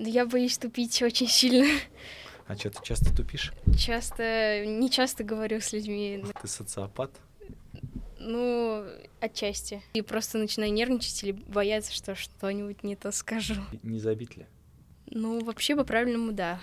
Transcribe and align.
Да 0.00 0.08
я 0.08 0.24
боюсь 0.24 0.56
тупить 0.56 1.02
очень 1.02 1.28
сильно. 1.28 1.66
А 2.46 2.56
что, 2.56 2.70
ты 2.70 2.78
часто 2.82 3.14
тупишь? 3.14 3.52
Часто, 3.78 4.64
не 4.64 4.90
часто 4.90 5.24
говорю 5.24 5.60
с 5.60 5.74
людьми. 5.74 6.24
Ты 6.40 6.48
социопат? 6.48 7.10
Ну, 8.18 8.86
отчасти. 9.20 9.82
И 9.92 10.00
просто 10.00 10.38
начинаю 10.38 10.72
нервничать 10.72 11.22
или 11.22 11.32
бояться, 11.32 11.92
что 11.92 12.14
что-нибудь 12.14 12.82
не 12.82 12.96
то 12.96 13.12
скажу. 13.12 13.56
Не 13.82 13.98
забить 13.98 14.38
ли? 14.38 14.46
Ну, 15.10 15.44
вообще, 15.44 15.76
по-правильному, 15.76 16.32
да. 16.32 16.58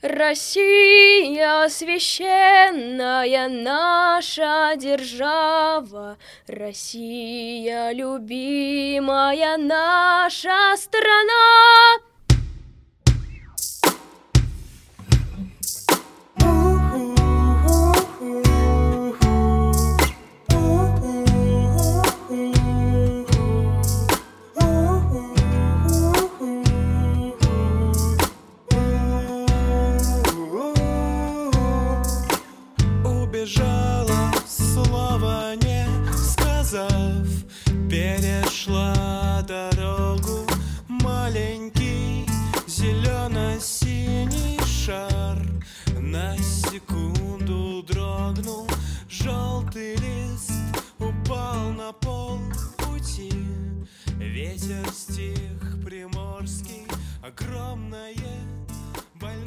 Россия 0.00 1.68
священная 1.68 3.48
наша 3.48 4.74
держава, 4.76 6.16
Россия 6.46 7.92
любимая 7.92 9.58
наша 9.58 10.76
страна. 10.78 12.11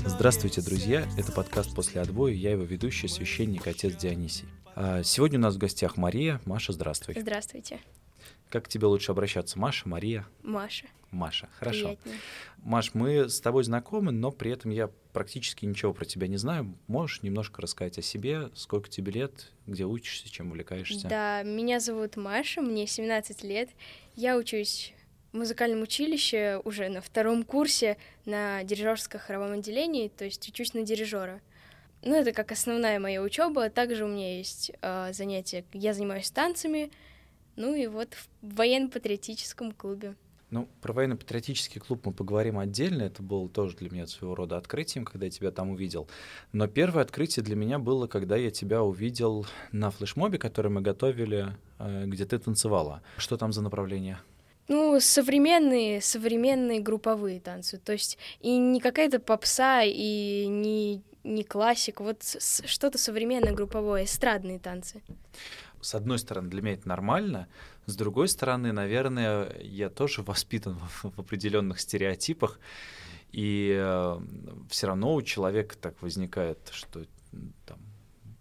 Здравствуйте, 0.05 0.61
друзья! 0.61 1.05
Это 1.17 1.33
подкаст 1.33 1.75
«После 1.75 1.99
отбоя». 1.99 2.31
Я 2.31 2.51
его 2.51 2.63
ведущий, 2.63 3.09
священник, 3.09 3.67
отец 3.67 3.97
Дионисий. 3.97 4.47
А, 4.75 5.03
сегодня 5.03 5.39
у 5.39 5.41
нас 5.41 5.55
в 5.55 5.57
гостях 5.57 5.97
Мария. 5.97 6.39
Маша, 6.45 6.71
здравствуй. 6.71 7.19
Здравствуйте. 7.19 7.81
Как 8.49 8.63
к 8.63 8.67
тебе 8.69 8.87
лучше 8.87 9.11
обращаться? 9.11 9.59
Маша, 9.59 9.89
Мария? 9.89 10.25
Маша. 10.41 10.85
Маша, 11.15 11.49
хорошо. 11.57 11.95
Приятнее. 11.95 12.17
Маш, 12.57 12.93
мы 12.93 13.29
с 13.29 13.39
тобой 13.39 13.63
знакомы, 13.63 14.11
но 14.11 14.31
при 14.31 14.51
этом 14.51 14.71
я 14.71 14.89
практически 15.13 15.65
ничего 15.65 15.93
про 15.93 16.05
тебя 16.05 16.27
не 16.27 16.37
знаю. 16.37 16.77
Можешь 16.87 17.23
немножко 17.23 17.61
рассказать 17.61 17.97
о 17.97 18.01
себе? 18.01 18.49
Сколько 18.53 18.89
тебе 18.89 19.11
лет? 19.13 19.51
Где 19.65 19.85
учишься? 19.85 20.29
Чем 20.29 20.49
увлекаешься? 20.49 21.07
Да, 21.07 21.43
меня 21.43 21.79
зовут 21.79 22.17
Маша, 22.17 22.61
мне 22.61 22.85
17 22.85 23.43
лет. 23.43 23.69
Я 24.15 24.37
учусь 24.37 24.93
в 25.31 25.37
музыкальном 25.37 25.81
училище 25.81 26.61
уже 26.63 26.89
на 26.89 27.01
втором 27.01 27.43
курсе 27.43 27.97
на 28.25 28.63
дирижерско-хоровом 28.63 29.59
отделении, 29.59 30.09
то 30.09 30.25
есть 30.25 30.47
учусь 30.47 30.73
на 30.73 30.83
дирижера. 30.83 31.41
Ну, 32.01 32.15
это 32.15 32.33
как 32.33 32.51
основная 32.51 32.99
моя 32.99 33.21
учеба. 33.21 33.69
Также 33.69 34.05
у 34.05 34.07
меня 34.07 34.37
есть 34.37 34.71
э, 34.81 35.11
занятия, 35.13 35.65
я 35.73 35.93
занимаюсь 35.93 36.29
танцами, 36.29 36.91
ну 37.55 37.73
и 37.73 37.87
вот 37.87 38.13
в 38.13 38.55
военно-патриотическом 38.55 39.71
клубе. 39.71 40.15
Ну, 40.51 40.69
про 40.81 40.93
военно-патриотический 40.93 41.81
клуб 41.81 42.05
мы 42.05 42.13
поговорим 42.13 42.59
отдельно. 42.59 43.03
Это 43.03 43.23
было 43.23 43.49
тоже 43.49 43.75
для 43.77 43.89
меня 43.89 44.05
своего 44.05 44.35
рода 44.35 44.57
открытием, 44.57 45.03
когда 45.03 45.25
я 45.25 45.31
тебя 45.31 45.51
там 45.51 45.71
увидел. 45.71 46.07
Но 46.53 46.67
первое 46.67 47.03
открытие 47.03 47.43
для 47.43 47.55
меня 47.55 47.79
было, 47.79 48.07
когда 48.07 48.35
я 48.35 48.51
тебя 48.51 48.83
увидел 48.83 49.45
на 49.71 49.89
флешмобе, 49.89 50.37
который 50.37 50.71
мы 50.71 50.81
готовили, 50.81 51.57
э, 51.79 52.05
где 52.05 52.25
ты 52.25 52.37
танцевала. 52.37 53.01
Что 53.17 53.37
там 53.37 53.51
за 53.51 53.63
направление? 53.63 54.19
Ну, 54.67 54.99
современные, 54.99 56.01
современные 56.01 56.79
групповые 56.79 57.39
танцы. 57.39 57.77
То 57.77 57.93
есть 57.93 58.17
и 58.39 58.57
не 58.57 58.79
какая-то 58.79 59.19
попса, 59.19 59.83
и 59.83 60.45
не, 60.47 61.03
не 61.23 61.43
классик, 61.43 62.01
вот 62.01 62.23
что-то 62.23 62.97
современное 62.97 63.53
групповое, 63.53 64.05
эстрадные 64.05 64.59
танцы. 64.59 65.01
С 65.81 65.93
одной 65.93 66.17
стороны, 66.17 66.49
для 66.49 66.63
меня 66.63 66.73
это 66.73 66.87
нормально, 66.87 67.47
с 67.85 67.95
другой 67.95 68.27
стороны, 68.27 68.71
наверное, 68.71 69.55
я 69.61 69.89
тоже 69.89 70.21
воспитан 70.21 70.77
в, 70.79 71.19
определенных 71.19 71.79
стереотипах, 71.79 72.59
и 73.31 73.75
э, 73.77 74.19
все 74.69 74.87
равно 74.87 75.13
у 75.13 75.21
человека 75.21 75.77
так 75.77 76.01
возникает, 76.01 76.69
что 76.71 77.05
там 77.65 77.77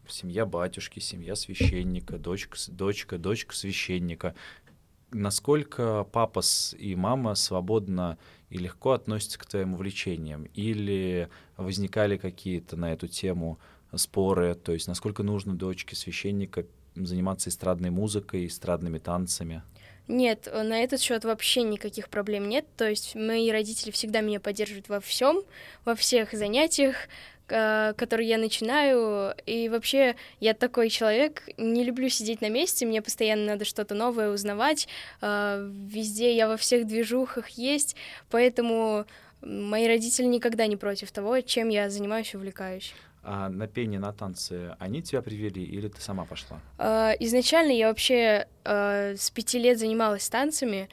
семья 0.09 0.47
батюшки, 0.47 1.00
семья 1.00 1.34
священника, 1.34 2.19
дочка, 2.19 2.56
дочка, 2.69 3.19
дочка 3.19 3.55
священника 3.55 4.34
насколько 5.15 6.05
папа 6.05 6.43
и 6.76 6.94
мама 6.97 7.34
свободно 7.34 8.19
и 8.50 8.59
легко 8.59 8.93
относятся 8.93 9.38
к 9.38 9.47
твоим 9.47 9.75
увлечениям? 9.75 10.44
Или 10.55 11.28
возникали 11.56 12.16
какие-то 12.16 12.76
на 12.76 12.93
эту 12.93 13.09
тему 13.09 13.59
споры? 13.94 14.55
То 14.55 14.72
есть 14.72 14.88
насколько 14.88 15.22
нужно 15.22 15.55
дочке 15.55 15.97
священника 15.97 16.66
заниматься 16.94 17.50
эстрадной 17.50 17.91
музыкой, 17.91 18.47
эстрадными 18.47 18.99
танцами? 18.99 19.62
Нет, 20.06 20.49
на 20.53 20.82
этот 20.82 21.00
счет 21.00 21.25
вообще 21.25 21.62
никаких 21.62 22.09
проблем 22.10 22.49
нет. 22.49 22.66
То 22.77 22.88
есть 22.88 23.15
мои 23.15 23.50
родители 23.50 23.91
всегда 23.91 24.21
меня 24.21 24.38
поддерживают 24.38 24.88
во 24.88 25.00
всем, 25.00 25.43
во 25.84 25.94
всех 25.94 26.32
занятиях, 26.32 26.97
который 27.47 28.27
я 28.27 28.37
начинаю. 28.37 29.34
И 29.47 29.69
вообще 29.69 30.16
я 30.41 30.53
такой 30.53 30.91
человек, 30.91 31.43
не 31.56 31.84
люблю 31.84 32.09
сидеть 32.10 32.43
на 32.43 32.50
месте, 32.50 32.84
мне 32.84 33.00
постоянно 33.00 33.47
надо 33.47 33.65
что-то 33.65 33.94
новое 33.94 34.31
узнавать. 34.31 34.88
А, 35.21 35.66
везде 35.87 36.37
я 36.37 36.49
во 36.49 36.56
всех 36.56 36.87
движухах 36.87 37.50
есть, 37.50 37.97
поэтому 38.31 39.06
мои 39.41 39.87
родители 39.87 40.26
никогда 40.26 40.66
не 40.66 40.76
против 40.76 41.12
того, 41.12 41.41
чем 41.41 41.69
я 41.69 41.88
занимаюсь 41.91 42.34
и 42.34 42.37
увлекаюсь. 42.37 42.94
А 43.25 43.49
на 43.49 43.67
пение, 43.67 43.99
на 43.99 44.12
танцы 44.12 44.77
они 44.79 45.03
тебя 45.03 45.23
привели 45.23 45.65
или 45.65 45.89
ты 45.89 46.01
сама 46.01 46.25
пошла? 46.25 46.61
А, 46.79 47.12
изначально 47.19 47.73
я 47.73 47.89
вообще 47.89 48.47
а, 48.65 49.15
с 49.17 49.31
пяти 49.31 49.59
лет 49.59 49.79
занималась 49.79 50.29
танцами, 50.29 50.89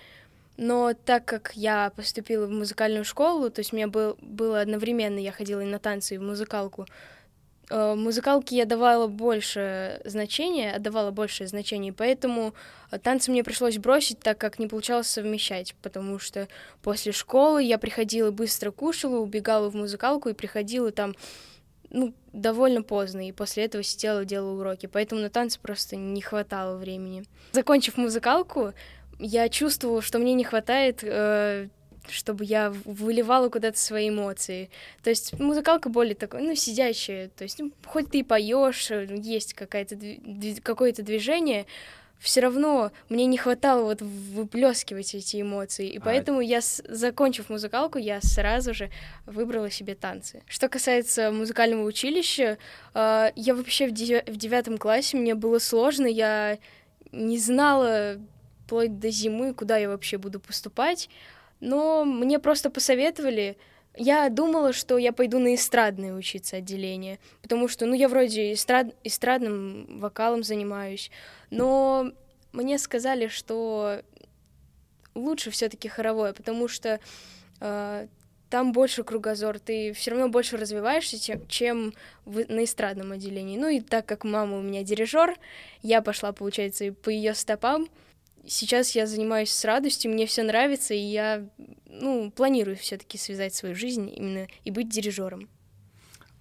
но 0.56 0.94
так 0.94 1.26
как 1.26 1.52
я 1.56 1.92
поступила 1.96 2.46
в 2.46 2.52
музыкальную 2.52 3.04
школу, 3.04 3.50
то 3.50 3.60
есть 3.60 3.74
у 3.74 3.76
меня 3.76 3.88
был, 3.88 4.18
было 4.22 4.62
одновременно, 4.62 5.20
я 5.20 5.32
ходила 5.32 5.60
и 5.60 5.66
на 5.66 5.80
танцы, 5.80 6.16
и 6.16 6.18
в 6.18 6.22
музыкалку, 6.22 6.86
музыкалке 7.72 8.58
я 8.58 8.66
давала 8.66 9.08
больше 9.08 10.02
значения, 10.06 10.74
отдавала 10.74 11.12
большее 11.12 11.48
значение, 11.48 11.94
поэтому 11.94 12.54
танцы 13.02 13.32
мне 13.32 13.44
пришлось 13.44 13.78
бросить, 13.78 14.20
так 14.20 14.38
как 14.38 14.60
не 14.60 14.68
получалось 14.68 15.08
совмещать, 15.08 15.76
потому 15.82 16.20
что 16.20 16.48
после 16.82 17.12
школы 17.12 17.64
я 17.64 17.78
приходила, 17.78 18.32
быстро 18.32 18.72
кушала, 18.72 19.18
убегала 19.20 19.70
в 19.70 19.76
музыкалку 19.76 20.30
и 20.30 20.34
приходила 20.34 20.92
там 20.92 21.16
ну, 21.92 22.14
довольно 22.34 22.82
поздно, 22.82 23.28
и 23.28 23.32
после 23.32 23.66
этого 23.66 23.84
сидела, 23.84 24.26
делала 24.26 24.60
уроки, 24.60 24.88
поэтому 24.88 25.22
на 25.22 25.30
танцы 25.30 25.60
просто 25.60 25.96
не 25.96 26.22
хватало 26.22 26.78
времени. 26.78 27.24
Закончив 27.52 27.98
музыкалку, 27.98 28.74
я 29.20 29.50
чувствовала, 29.50 30.02
что 30.02 30.18
мне 30.18 30.34
не 30.34 30.44
хватает, 30.44 31.00
э, 31.04 31.68
чтобы 32.10 32.46
я 32.46 32.74
выливала 32.86 33.50
куда-то 33.50 33.78
свои 33.78 34.10
эмоции. 34.10 34.70
То 35.04 35.10
есть 35.10 35.38
музыкалка 35.40 35.90
более 35.90 36.16
такой, 36.16 36.42
ну, 36.42 36.56
сидящая. 36.56 37.30
То 37.30 37.44
есть, 37.44 37.60
ну, 37.60 37.72
хоть 37.86 38.10
ты 38.10 38.20
и 38.20 38.24
поешь, 38.24 38.90
э, 38.90 39.08
есть 39.22 39.54
какая-то 39.54 39.98
какое-то 40.64 41.04
движение, 41.04 41.66
все 42.22 42.42
равно 42.42 42.92
мне 43.10 43.26
не 43.26 43.38
хватало 43.38 43.84
вот 43.84 44.02
выплескивать 44.02 45.16
эти 45.16 45.42
эмоции. 45.42 45.90
И 45.90 45.98
а 45.98 46.02
поэтому 46.02 46.40
я, 46.40 46.60
закончив 46.88 47.50
музыкалку, 47.50 47.98
я 47.98 48.22
сразу 48.22 48.76
же 48.76 48.92
выбрала 49.26 49.72
себе 49.72 49.96
танцы. 49.96 50.44
Что 50.48 50.70
касается 50.70 51.32
музыкального 51.32 51.84
училища, 51.84 52.60
э, 52.94 53.32
я 53.36 53.56
вообще 53.56 53.88
в 53.88 53.92
девятом 53.92 54.78
классе, 54.78 55.18
мне 55.18 55.34
было 55.34 55.58
сложно, 55.58 56.06
я 56.06 56.60
не 57.12 57.40
знала 57.40 58.18
вплоть 58.66 59.00
до 59.00 59.10
зимы, 59.10 59.54
куда 59.56 59.78
я 59.78 59.90
вообще 59.90 60.18
буду 60.18 60.40
поступать. 60.40 61.10
Но 61.60 62.06
мне 62.06 62.40
просто 62.40 62.70
посоветовали. 62.70 63.58
Я 63.96 64.30
думала, 64.30 64.72
что 64.72 64.98
я 64.98 65.12
пойду 65.12 65.40
на 65.40 65.56
эстрадное 65.56 66.14
учиться 66.14 66.58
отделение, 66.58 67.20
потому 67.42 67.68
что, 67.68 67.86
ну, 67.86 67.94
я 67.94 68.08
вроде 68.08 68.54
эстрад... 68.54 68.96
эстрадным 69.04 70.00
вокалом 70.00 70.44
занимаюсь, 70.44 71.12
но 71.50 72.12
мне 72.54 72.80
сказали, 72.80 73.28
что 73.28 74.02
лучше 75.14 75.52
все-таки 75.52 75.90
хоровое, 75.90 76.32
потому 76.34 76.70
что 76.70 77.02
э, 77.60 78.08
там 78.50 78.72
больше 78.74 79.04
кругозор, 79.04 79.60
ты 79.60 79.94
все 79.94 80.12
равно 80.12 80.30
больше 80.30 80.58
развиваешься, 80.58 81.20
чем, 81.20 81.48
чем 81.48 81.94
в, 82.26 82.50
на 82.52 82.64
эстрадном 82.64 83.14
отделении. 83.14 83.58
Ну 83.58 83.70
и 83.70 83.80
так 83.80 84.06
как 84.06 84.24
мама 84.24 84.58
у 84.58 84.62
меня 84.62 84.84
дирижер, 84.84 85.38
я 85.82 86.02
пошла, 86.02 86.32
получается, 86.34 86.94
по 86.94 87.10
ее 87.10 87.34
стопам 87.34 87.88
сейчас 88.48 88.96
я 88.96 89.08
занимаюсь 89.08 89.52
с 89.52 89.66
радостью, 89.66 90.12
мне 90.12 90.26
все 90.26 90.44
нравится, 90.44 90.94
и 90.94 91.00
я, 91.00 91.48
ну, 91.86 92.32
планирую 92.32 92.78
все-таки 92.78 93.18
связать 93.18 93.54
свою 93.54 93.76
жизнь 93.76 94.12
именно 94.16 94.48
и 94.64 94.72
быть 94.72 94.90
дирижером. 94.90 95.50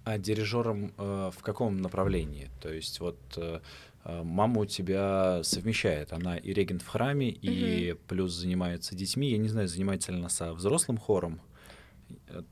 А 0.03 0.17
дирижером 0.17 0.93
э, 0.97 1.31
в 1.35 1.41
каком 1.43 1.81
направлении? 1.81 2.49
То 2.59 2.73
есть 2.73 2.99
вот 2.99 3.19
э, 3.37 3.59
э 4.03 4.23
мама 4.23 4.61
у 4.61 4.65
тебя 4.65 5.43
совмещает, 5.43 6.11
она 6.11 6.37
и 6.37 6.53
регент 6.53 6.81
в 6.81 6.87
храме, 6.87 7.29
и 7.29 7.95
плюс 8.07 8.33
занимается 8.33 8.95
детьми. 8.95 9.29
Я 9.29 9.37
не 9.37 9.49
знаю, 9.49 9.67
занимается 9.67 10.11
ли 10.11 10.17
она 10.17 10.29
со 10.29 10.53
взрослым 10.53 10.97
хором. 10.97 11.39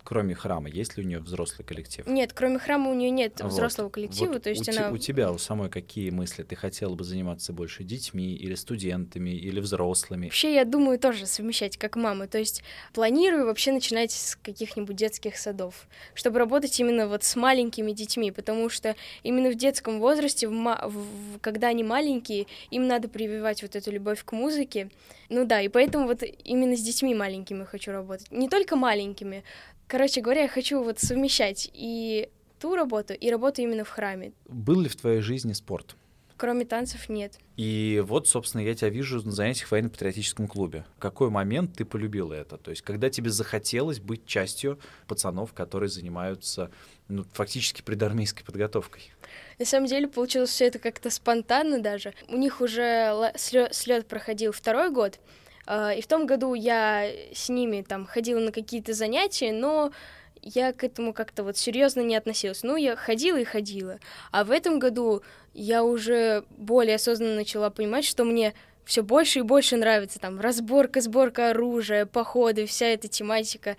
Кроме 0.03 0.35
храма, 0.35 0.69
есть 0.69 0.97
ли 0.97 1.03
у 1.03 1.07
нее 1.07 1.19
взрослый 1.19 1.65
коллектив? 1.65 2.05
Нет, 2.07 2.33
кроме 2.33 2.59
храма 2.59 2.91
у 2.91 2.93
нее 2.93 3.09
нет 3.09 3.39
вот. 3.41 3.51
взрослого 3.51 3.89
коллектива, 3.89 4.33
вот 4.33 4.43
то 4.43 4.49
есть 4.49 4.67
у 4.67 4.71
она... 4.71 4.91
у 4.91 4.97
тебя, 4.97 5.31
у 5.31 5.37
самой 5.37 5.69
какие 5.69 6.09
мысли? 6.09 6.43
Ты 6.43 6.55
хотела 6.55 6.95
бы 6.95 7.03
заниматься 7.03 7.53
больше 7.53 7.83
детьми 7.83 8.33
или 8.35 8.55
студентами, 8.55 9.31
или 9.31 9.59
взрослыми? 9.59 10.25
Вообще, 10.25 10.53
я 10.53 10.65
думаю 10.65 10.99
тоже 10.99 11.25
совмещать, 11.25 11.77
как 11.77 11.95
мама, 11.95 12.27
то 12.27 12.37
есть 12.37 12.63
планирую 12.93 13.45
вообще 13.45 13.71
начинать 13.71 14.11
с 14.11 14.35
каких-нибудь 14.35 14.95
детских 14.95 15.37
садов, 15.37 15.87
чтобы 16.13 16.39
работать 16.39 16.79
именно 16.79 17.07
вот 17.07 17.23
с 17.23 17.35
маленькими 17.35 17.91
детьми, 17.91 18.31
потому 18.31 18.69
что 18.69 18.95
именно 19.23 19.49
в 19.49 19.55
детском 19.55 19.99
возрасте, 19.99 20.47
в 20.47 20.51
ма... 20.51 20.81
в... 20.85 21.39
когда 21.39 21.67
они 21.67 21.83
маленькие, 21.83 22.47
им 22.71 22.87
надо 22.87 23.07
прививать 23.07 23.61
вот 23.61 23.75
эту 23.75 23.91
любовь 23.91 24.23
к 24.23 24.31
музыке, 24.31 24.89
ну 25.29 25.45
да, 25.45 25.61
и 25.61 25.67
поэтому 25.67 26.07
вот 26.07 26.23
именно 26.43 26.75
с 26.75 26.81
детьми 26.81 27.13
маленькими 27.13 27.63
хочу 27.63 27.91
работать. 27.91 28.31
Не 28.31 28.49
только 28.49 28.75
маленькими. 28.75 29.43
Короче 29.87 30.21
говоря, 30.21 30.43
я 30.43 30.47
хочу 30.47 30.83
вот 30.83 30.99
совмещать 30.99 31.69
и 31.73 32.29
ту 32.59 32.75
работу, 32.75 33.13
и 33.13 33.29
работу 33.29 33.61
именно 33.61 33.83
в 33.83 33.89
храме. 33.89 34.33
Был 34.47 34.81
ли 34.81 34.89
в 34.89 34.95
твоей 34.95 35.21
жизни 35.21 35.53
спорт? 35.53 35.95
Кроме 36.39 36.63
танцев 36.63 37.09
нет. 37.09 37.37
И 37.57 38.01
вот, 38.07 38.29
собственно, 38.29 38.61
я 38.61 38.73
тебя 38.73 38.89
вижу 38.89 39.21
на 39.21 39.31
занятиях 39.33 39.67
в 39.67 39.71
военно-патриотическом 39.73 40.47
клубе. 40.47 40.85
В 40.95 40.99
какой 41.01 41.29
момент 41.29 41.75
ты 41.75 41.83
полюбила 41.83 42.33
это? 42.33 42.55
То 42.57 42.71
есть, 42.71 42.81
когда 42.81 43.09
тебе 43.09 43.29
захотелось 43.29 43.99
быть 43.99 44.25
частью 44.25 44.79
пацанов, 45.05 45.51
которые 45.51 45.89
занимаются 45.89 46.71
ну, 47.09 47.25
фактически 47.33 47.81
предармейской 47.81 48.45
подготовкой? 48.45 49.11
На 49.59 49.65
самом 49.65 49.87
деле 49.87 50.07
получилось 50.07 50.51
все 50.51 50.67
это 50.67 50.79
как-то 50.79 51.09
спонтанно 51.09 51.81
даже. 51.81 52.13
У 52.29 52.37
них 52.37 52.61
уже 52.61 53.33
слет 53.35 54.07
проходил 54.07 54.53
второй 54.53 54.91
год, 54.91 55.19
а, 55.65 55.93
и 55.93 56.01
в 56.01 56.07
том 56.07 56.25
году 56.25 56.53
я 56.53 57.11
с 57.33 57.49
ними 57.49 57.81
там 57.81 58.05
ходила 58.05 58.39
на 58.39 58.53
какие-то 58.53 58.93
занятия, 58.93 59.51
но 59.51 59.91
я 60.41 60.73
к 60.73 60.83
этому 60.83 61.13
как-то 61.13 61.43
вот 61.43 61.57
серьезно 61.57 62.01
не 62.01 62.15
относилась. 62.15 62.63
Ну, 62.63 62.75
я 62.75 62.95
ходила 62.95 63.37
и 63.37 63.43
ходила. 63.43 63.99
А 64.31 64.43
в 64.43 64.51
этом 64.51 64.79
году 64.79 65.21
я 65.53 65.83
уже 65.83 66.43
более 66.49 66.95
осознанно 66.95 67.35
начала 67.35 67.69
понимать, 67.69 68.05
что 68.05 68.23
мне 68.23 68.53
все 68.85 69.03
больше 69.03 69.39
и 69.39 69.43
больше 69.43 69.77
нравится 69.77 70.19
там 70.19 70.39
разборка, 70.39 71.01
сборка 71.01 71.51
оружия, 71.51 72.05
походы, 72.05 72.65
вся 72.65 72.87
эта 72.87 73.07
тематика. 73.07 73.77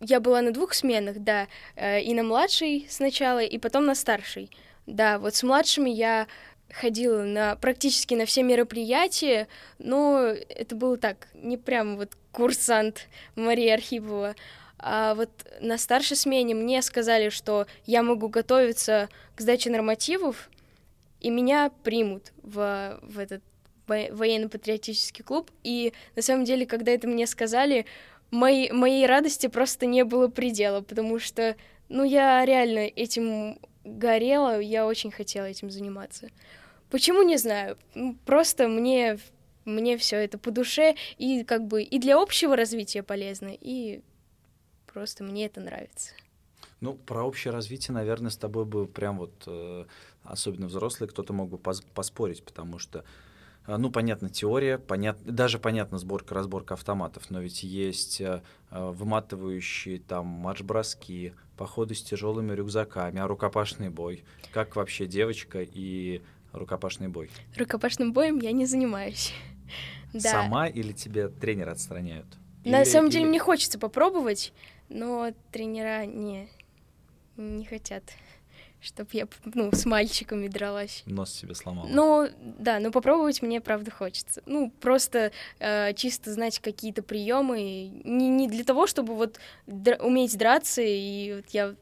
Я 0.00 0.20
была 0.20 0.42
на 0.42 0.52
двух 0.52 0.74
сменах, 0.74 1.16
да, 1.18 1.46
э, 1.76 2.02
и 2.02 2.12
на 2.12 2.22
младшей 2.22 2.86
сначала, 2.90 3.38
и 3.42 3.58
потом 3.58 3.86
на 3.86 3.94
старшей. 3.94 4.50
Да, 4.86 5.18
вот 5.18 5.34
с 5.34 5.42
младшими 5.42 5.90
я 5.90 6.26
ходила 6.72 7.22
на 7.22 7.56
практически 7.56 8.14
на 8.14 8.26
все 8.26 8.42
мероприятия, 8.42 9.46
но 9.78 10.34
это 10.48 10.74
было 10.74 10.96
так, 10.96 11.28
не 11.34 11.56
прям 11.56 11.96
вот 11.96 12.12
курсант 12.32 13.08
Мария 13.36 13.74
Архипова. 13.74 14.34
А 14.82 15.14
вот 15.14 15.30
на 15.60 15.78
старшей 15.78 16.16
смене 16.16 16.56
мне 16.56 16.82
сказали, 16.82 17.28
что 17.28 17.66
я 17.86 18.02
могу 18.02 18.28
готовиться 18.28 19.08
к 19.36 19.40
сдаче 19.40 19.70
нормативов, 19.70 20.50
и 21.20 21.30
меня 21.30 21.70
примут 21.84 22.32
в, 22.42 22.98
в 23.00 23.18
этот 23.20 23.42
военно-патриотический 23.86 25.22
клуб. 25.24 25.50
И 25.62 25.92
на 26.16 26.22
самом 26.22 26.44
деле, 26.44 26.66
когда 26.66 26.90
это 26.90 27.06
мне 27.06 27.28
сказали, 27.28 27.86
моей, 28.32 28.72
моей 28.72 29.06
радости 29.06 29.46
просто 29.46 29.86
не 29.86 30.04
было 30.04 30.26
предела, 30.26 30.80
потому 30.80 31.20
что, 31.20 31.56
ну, 31.88 32.02
я 32.02 32.44
реально 32.44 32.80
этим 32.80 33.60
горела, 33.84 34.60
я 34.60 34.84
очень 34.84 35.12
хотела 35.12 35.44
этим 35.44 35.70
заниматься. 35.70 36.28
Почему, 36.90 37.22
не 37.22 37.36
знаю. 37.36 37.78
Просто 38.26 38.66
мне, 38.66 39.18
мне 39.64 39.96
все 39.96 40.16
это 40.16 40.38
по 40.38 40.50
душе, 40.50 40.96
и 41.18 41.44
как 41.44 41.66
бы 41.66 41.84
и 41.84 41.98
для 42.00 42.20
общего 42.20 42.56
развития 42.56 43.04
полезно, 43.04 43.50
и 43.60 44.02
просто 44.92 45.24
мне 45.24 45.46
это 45.46 45.60
нравится. 45.60 46.12
Ну, 46.80 46.94
про 46.94 47.24
общее 47.24 47.52
развитие, 47.52 47.94
наверное, 47.94 48.30
с 48.30 48.36
тобой 48.36 48.64
бы 48.64 48.86
прям 48.86 49.18
вот, 49.18 49.32
э, 49.46 49.84
особенно 50.24 50.66
взрослый, 50.66 51.08
кто-то 51.08 51.32
мог 51.32 51.48
бы 51.48 51.58
поспорить, 51.58 52.44
потому 52.44 52.78
что 52.78 53.04
а, 53.64 53.78
ну, 53.78 53.90
понятно, 53.90 54.28
теория, 54.28 54.78
понят... 54.78 55.18
даже 55.24 55.58
понятно 55.58 55.98
сборка, 55.98 56.34
разборка 56.34 56.74
автоматов, 56.74 57.30
но 57.30 57.40
ведь 57.40 57.62
есть 57.62 58.20
э, 58.20 58.42
э, 58.70 58.90
выматывающие 58.90 60.00
там 60.00 60.26
марш-броски, 60.26 61.34
походы 61.56 61.94
с 61.94 62.02
тяжелыми 62.02 62.52
рюкзаками, 62.52 63.20
а 63.20 63.28
рукопашный 63.28 63.88
бой. 63.88 64.24
Как 64.52 64.74
вообще 64.74 65.06
девочка 65.06 65.60
и 65.62 66.22
рукопашный 66.52 67.06
бой? 67.08 67.30
Рукопашным 67.56 68.12
боем 68.12 68.40
я 68.40 68.50
не 68.50 68.66
занимаюсь. 68.66 69.32
да. 70.12 70.30
Сама 70.32 70.66
или 70.66 70.92
тебе 70.92 71.28
тренеры 71.28 71.70
отстраняют? 71.70 72.26
На 72.64 72.82
или, 72.82 72.88
самом 72.88 73.10
деле 73.10 73.24
или... 73.24 73.30
мне 73.30 73.38
хочется 73.38 73.78
попробовать, 73.78 74.52
но 74.88 75.32
тренера 75.50 76.04
не, 76.06 76.48
не 77.36 77.64
хотят 77.64 78.02
чтобы 78.82 79.10
я, 79.12 79.28
ну, 79.54 79.70
с 79.72 79.86
мальчиками 79.86 80.48
дралась. 80.48 81.04
Нос 81.06 81.32
себе 81.32 81.54
сломала. 81.54 81.86
Ну, 81.88 82.28
да, 82.58 82.80
но 82.80 82.90
попробовать 82.90 83.40
мне, 83.40 83.60
правда, 83.60 83.92
хочется. 83.92 84.42
Ну, 84.44 84.72
просто 84.80 85.30
э, 85.60 85.94
чисто 85.94 86.32
знать 86.32 86.58
какие-то 86.58 87.02
приемы. 87.02 87.60
Не, 88.04 88.28
не 88.28 88.48
для 88.48 88.64
того, 88.64 88.88
чтобы 88.88 89.14
вот 89.14 89.38
др- 89.68 90.02
уметь 90.02 90.36
драться, 90.36 90.82
и 90.82 91.36
вот 91.36 91.50
я 91.50 91.76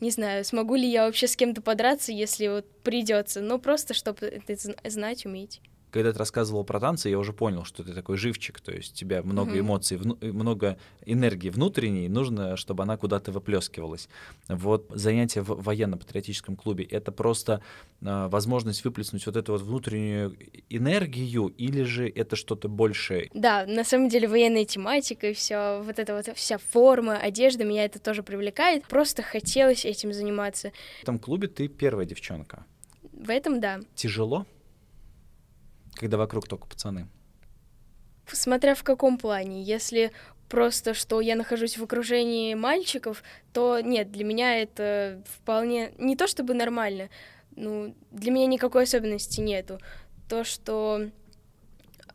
не 0.00 0.10
знаю, 0.10 0.44
смогу 0.44 0.74
ли 0.74 0.86
я 0.86 1.06
вообще 1.06 1.26
с 1.26 1.36
кем-то 1.36 1.62
подраться, 1.62 2.12
если 2.12 2.48
вот 2.48 2.70
придется, 2.82 3.40
но 3.40 3.58
просто 3.58 3.94
чтобы 3.94 4.26
это 4.26 4.56
знать, 4.88 5.24
уметь 5.26 5.60
когда 5.90 6.12
ты 6.12 6.18
рассказывал 6.18 6.64
про 6.64 6.80
танцы, 6.80 7.08
я 7.08 7.18
уже 7.18 7.32
понял, 7.32 7.64
что 7.64 7.82
ты 7.82 7.92
такой 7.92 8.16
живчик, 8.16 8.60
то 8.60 8.72
есть 8.72 8.92
у 8.92 8.96
тебя 8.96 9.22
много 9.22 9.52
mm-hmm. 9.52 9.60
эмоций, 9.60 9.96
вну- 9.96 10.18
много 10.20 10.78
энергии 11.04 11.50
внутренней, 11.50 12.08
нужно, 12.08 12.56
чтобы 12.56 12.82
она 12.82 12.96
куда-то 12.96 13.32
выплескивалась. 13.32 14.08
Вот 14.48 14.86
занятие 14.90 15.42
в 15.42 15.62
военно-патриотическом 15.62 16.56
клубе— 16.56 16.84
это 16.90 17.12
просто 17.12 17.62
э, 18.00 18.28
возможность 18.28 18.84
выплеснуть 18.84 19.26
вот 19.26 19.36
эту 19.36 19.52
вот 19.52 19.62
внутреннюю 19.62 20.36
энергию, 20.68 21.46
или 21.46 21.82
же 21.82 22.08
это 22.08 22.36
что-то 22.36 22.68
большее? 22.68 23.30
Да, 23.34 23.66
на 23.66 23.84
самом 23.84 24.08
деле 24.08 24.28
военная 24.28 24.64
тематика 24.64 25.28
и 25.28 25.32
все, 25.32 25.82
вот 25.84 25.98
эта 25.98 26.14
вот 26.14 26.36
вся 26.36 26.58
форма, 26.58 27.16
одежда, 27.16 27.64
меня 27.64 27.84
это 27.84 27.98
тоже 27.98 28.22
привлекает. 28.22 28.86
Просто 28.86 29.22
хотелось 29.22 29.84
этим 29.84 30.12
заниматься. 30.12 30.72
В 31.00 31.02
этом 31.02 31.18
клубе 31.18 31.48
ты 31.48 31.68
первая 31.68 32.06
девчонка. 32.06 32.64
В 33.12 33.30
этом 33.30 33.60
да. 33.60 33.80
Тяжело? 33.94 34.46
Когда 35.94 36.16
вокруг 36.16 36.48
только 36.48 36.66
пацаны? 36.66 37.08
Смотря 38.26 38.74
в 38.74 38.82
каком 38.82 39.18
плане. 39.18 39.62
Если 39.62 40.12
просто, 40.48 40.94
что 40.94 41.20
я 41.20 41.36
нахожусь 41.36 41.78
в 41.78 41.82
окружении 41.82 42.54
мальчиков, 42.54 43.22
то 43.52 43.80
нет, 43.80 44.10
для 44.10 44.24
меня 44.24 44.60
это 44.60 45.22
вполне 45.26 45.92
не 45.98 46.16
то 46.16 46.26
чтобы 46.26 46.54
нормально, 46.54 47.08
ну, 47.56 47.94
для 48.10 48.32
меня 48.32 48.46
никакой 48.46 48.84
особенности 48.84 49.40
нету. 49.40 49.78
То, 50.28 50.44
что 50.44 51.10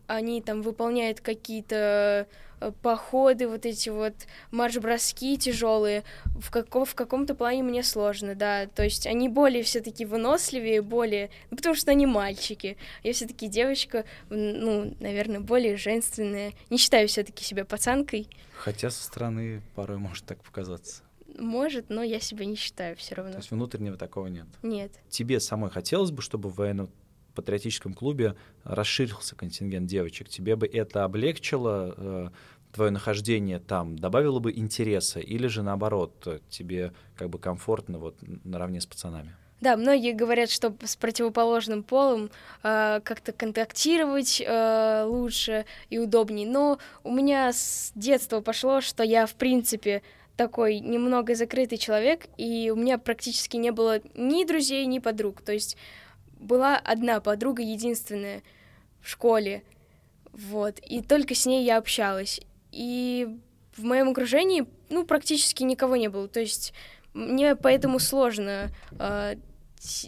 они 0.08 0.42
там 0.42 0.62
выполняют 0.62 1.22
какие-то 1.22 2.28
Э, 2.60 2.72
походы, 2.82 3.48
вот 3.48 3.66
эти 3.66 3.90
вот 3.90 4.14
марш-броски 4.52 5.38
тяжелые, 5.38 6.04
в, 6.26 6.52
каком, 6.52 6.86
в 6.86 6.96
каком-то 6.96 7.36
плане 7.36 7.64
мне 7.64 7.84
сложно, 7.84 8.36
да. 8.36 8.68
То 8.68 8.84
есть 8.84 9.08
они 9.08 9.30
более 9.30 9.64
все-таки 9.64 10.06
выносливее, 10.06 10.82
более... 10.82 11.30
Ну, 11.52 11.58
потому 11.58 11.76
что 11.76 11.92
они 11.92 12.06
мальчики. 12.06 12.78
Я 13.04 13.14
все-таки 13.14 13.48
девочка, 13.48 14.06
ну, 14.30 14.96
наверное, 15.00 15.40
более 15.40 15.78
женственная. 15.78 16.54
Не 16.70 16.78
считаю 16.78 17.08
все-таки 17.08 17.44
себя 17.44 17.66
пацанкой. 17.66 18.30
Хотя 18.56 18.90
со 18.90 19.04
стороны 19.04 19.62
порой 19.76 19.98
может 19.98 20.26
так 20.26 20.42
показаться. 20.44 21.04
Может, 21.38 21.90
но 21.90 22.02
я 22.02 22.22
себя 22.22 22.46
не 22.46 22.56
считаю 22.56 22.96
все 22.96 23.16
равно. 23.16 23.34
То 23.34 23.40
есть 23.40 23.52
внутреннего 23.52 23.98
такого 23.98 24.28
нет? 24.28 24.48
Нет. 24.64 24.94
Тебе 25.10 25.42
самой 25.42 25.70
хотелось 25.70 26.12
бы, 26.12 26.22
чтобы 26.22 26.50
в 26.50 26.56
военно 26.56 26.88
патриотическом 27.36 27.94
клубе 27.94 28.36
расширился 28.64 29.36
контингент 29.36 29.88
девочек, 29.88 30.30
тебе 30.30 30.56
бы 30.56 30.68
это 30.68 31.04
облегчило 31.04 31.94
э, 31.96 32.30
твое 32.74 32.92
нахождение 32.92 33.60
там, 33.60 33.98
добавило 33.98 34.40
бы 34.40 34.52
интереса, 34.52 35.20
или 35.20 35.48
же 35.48 35.62
наоборот, 35.64 36.42
тебе 36.50 36.94
как 37.16 37.30
бы 37.30 37.40
комфортно 37.40 38.00
вот 38.00 38.18
наравне 38.44 38.82
с 38.82 38.86
пацанами? 38.86 39.36
Да, 39.62 39.78
многие 39.78 40.12
говорят, 40.12 40.52
что 40.52 40.76
с 40.84 40.96
противоположным 40.98 41.82
полом 41.82 42.30
э, 42.62 43.00
как-то 43.04 43.32
контактировать 43.32 44.44
э, 44.46 45.06
лучше 45.08 45.66
и 45.90 45.98
удобнее. 45.98 46.48
Но 46.48 46.78
у 47.04 47.12
меня 47.12 47.54
с 47.54 47.92
детства 47.96 48.42
пошло, 48.42 48.82
что 48.82 49.02
я, 49.02 49.26
в 49.26 49.34
принципе, 49.36 50.04
такой 50.36 50.80
немного 50.80 51.36
закрытый 51.36 51.78
человек, 51.78 52.28
и 52.38 52.70
у 52.70 52.76
меня 52.76 52.98
практически 52.98 53.56
не 53.56 53.72
было 53.72 54.02
ни 54.14 54.44
друзей, 54.44 54.86
ни 54.86 55.00
подруг. 55.00 55.42
То 55.42 55.54
есть 55.54 55.78
была 56.46 56.78
одна 56.78 57.20
подруга, 57.20 57.62
единственная 57.62 58.44
в 59.02 59.10
школе. 59.10 59.64
Вот, 60.32 60.80
и 60.80 61.02
только 61.02 61.36
с 61.36 61.46
ней 61.46 61.66
я 61.66 61.78
общалась. 61.78 62.42
И 62.72 63.28
в 63.76 63.84
моем 63.84 64.10
окружении, 64.10 64.66
ну, 64.90 65.06
практически 65.06 65.64
никого 65.64 65.96
не 65.96 66.10
было. 66.10 66.28
То 66.28 66.40
есть 66.40 66.74
мне 67.14 67.56
поэтому 67.56 68.00
сложно 68.00 68.70
э, 69.00 69.36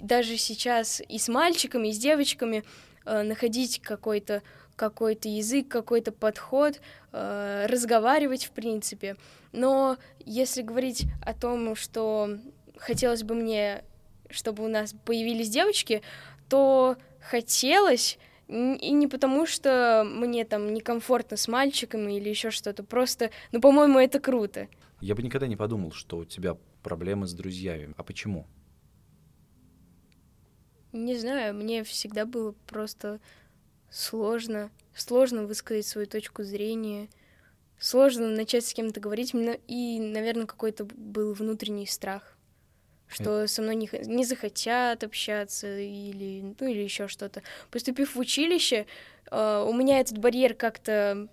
даже 0.02 0.38
сейчас 0.38 1.02
и 1.08 1.18
с 1.18 1.28
мальчиками, 1.30 1.88
и 1.88 1.94
с 1.94 1.98
девочками 1.98 2.64
э, 3.06 3.24
находить 3.24 3.80
какой-то 3.82 4.42
какой-то 4.76 5.28
язык, 5.28 5.68
какой-то 5.68 6.12
подход, 6.12 6.80
э, 7.12 7.66
разговаривать 7.68 8.46
в 8.46 8.52
принципе. 8.52 9.16
Но 9.52 9.98
если 10.24 10.62
говорить 10.62 11.06
о 11.26 11.34
том, 11.34 11.76
что 11.76 12.38
хотелось 12.78 13.24
бы 13.24 13.34
мне, 13.34 13.84
чтобы 14.30 14.64
у 14.64 14.68
нас 14.68 14.94
появились 15.06 15.50
девочки, 15.50 16.02
то 16.50 16.98
хотелось 17.20 18.18
и 18.48 18.92
не 18.92 19.08
потому, 19.08 19.46
что 19.46 20.04
мне 20.06 20.46
там 20.46 20.74
некомфортно 20.74 21.36
с 21.36 21.48
мальчиками 21.48 22.14
или 22.14 22.30
еще 22.30 22.50
что-то, 22.50 22.84
просто, 22.84 23.32
ну, 23.52 23.60
по-моему, 23.60 24.00
это 24.00 24.20
круто. 24.20 24.70
Я 25.02 25.16
бы 25.16 25.22
никогда 25.22 25.48
не 25.48 25.58
подумал, 25.58 25.92
что 25.92 26.18
у 26.18 26.26
тебя 26.26 26.58
проблемы 26.82 27.28
с 27.28 27.34
друзьями. 27.34 27.94
А 27.98 28.04
почему? 28.04 28.48
Не 30.94 31.18
знаю, 31.18 31.54
мне 31.54 31.84
всегда 31.84 32.26
было 32.26 32.54
просто 32.66 33.20
сложно, 33.92 34.72
сложно 34.96 35.44
высказать 35.44 35.86
свою 35.86 36.08
точку 36.08 36.44
зрения, 36.44 37.10
сложно 37.78 38.30
начать 38.30 38.66
с 38.66 38.74
кем-то 38.74 39.02
говорить, 39.02 39.34
и, 39.68 40.00
наверное, 40.00 40.46
какой-то 40.46 40.86
был 40.86 41.34
внутренний 41.34 41.86
страх 41.86 42.37
что 43.08 43.48
со 43.48 43.62
мной 43.62 43.76
не, 43.76 43.90
не 44.06 44.26
захотят 44.26 45.04
общаться 45.04 45.80
или, 45.80 46.54
ну, 46.60 46.68
или 46.68 46.82
еще 46.82 47.08
что-то. 47.08 47.42
Поступив 47.72 48.16
в 48.16 48.20
училище, 48.20 48.86
э, 49.32 49.66
у 49.68 49.74
меня 49.74 50.00
этот 50.00 50.18
барьер 50.18 50.54
как-то 50.54 51.28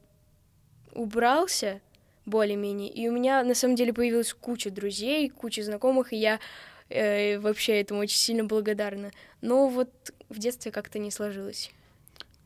убрался 0.93 1.81
более-менее, 2.27 2.91
и 2.91 3.09
у 3.09 3.13
меня 3.13 3.43
на 3.43 3.55
самом 3.55 3.77
деле 3.77 3.93
появилась 3.93 4.33
куча 4.33 4.71
друзей, 4.71 5.29
куча 5.29 5.63
знакомых, 5.63 6.13
и 6.13 6.17
я 6.17 6.41
э, 6.89 7.39
вообще 7.39 7.81
этому 7.81 8.01
очень 8.01 8.19
сильно 8.19 8.45
благодарна. 8.45 9.11
Но 9.41 9.69
вот 9.69 9.91
в 10.29 10.39
детстве 10.39 10.73
как-то 10.73 10.99
не 10.99 11.11
сложилось. 11.11 11.71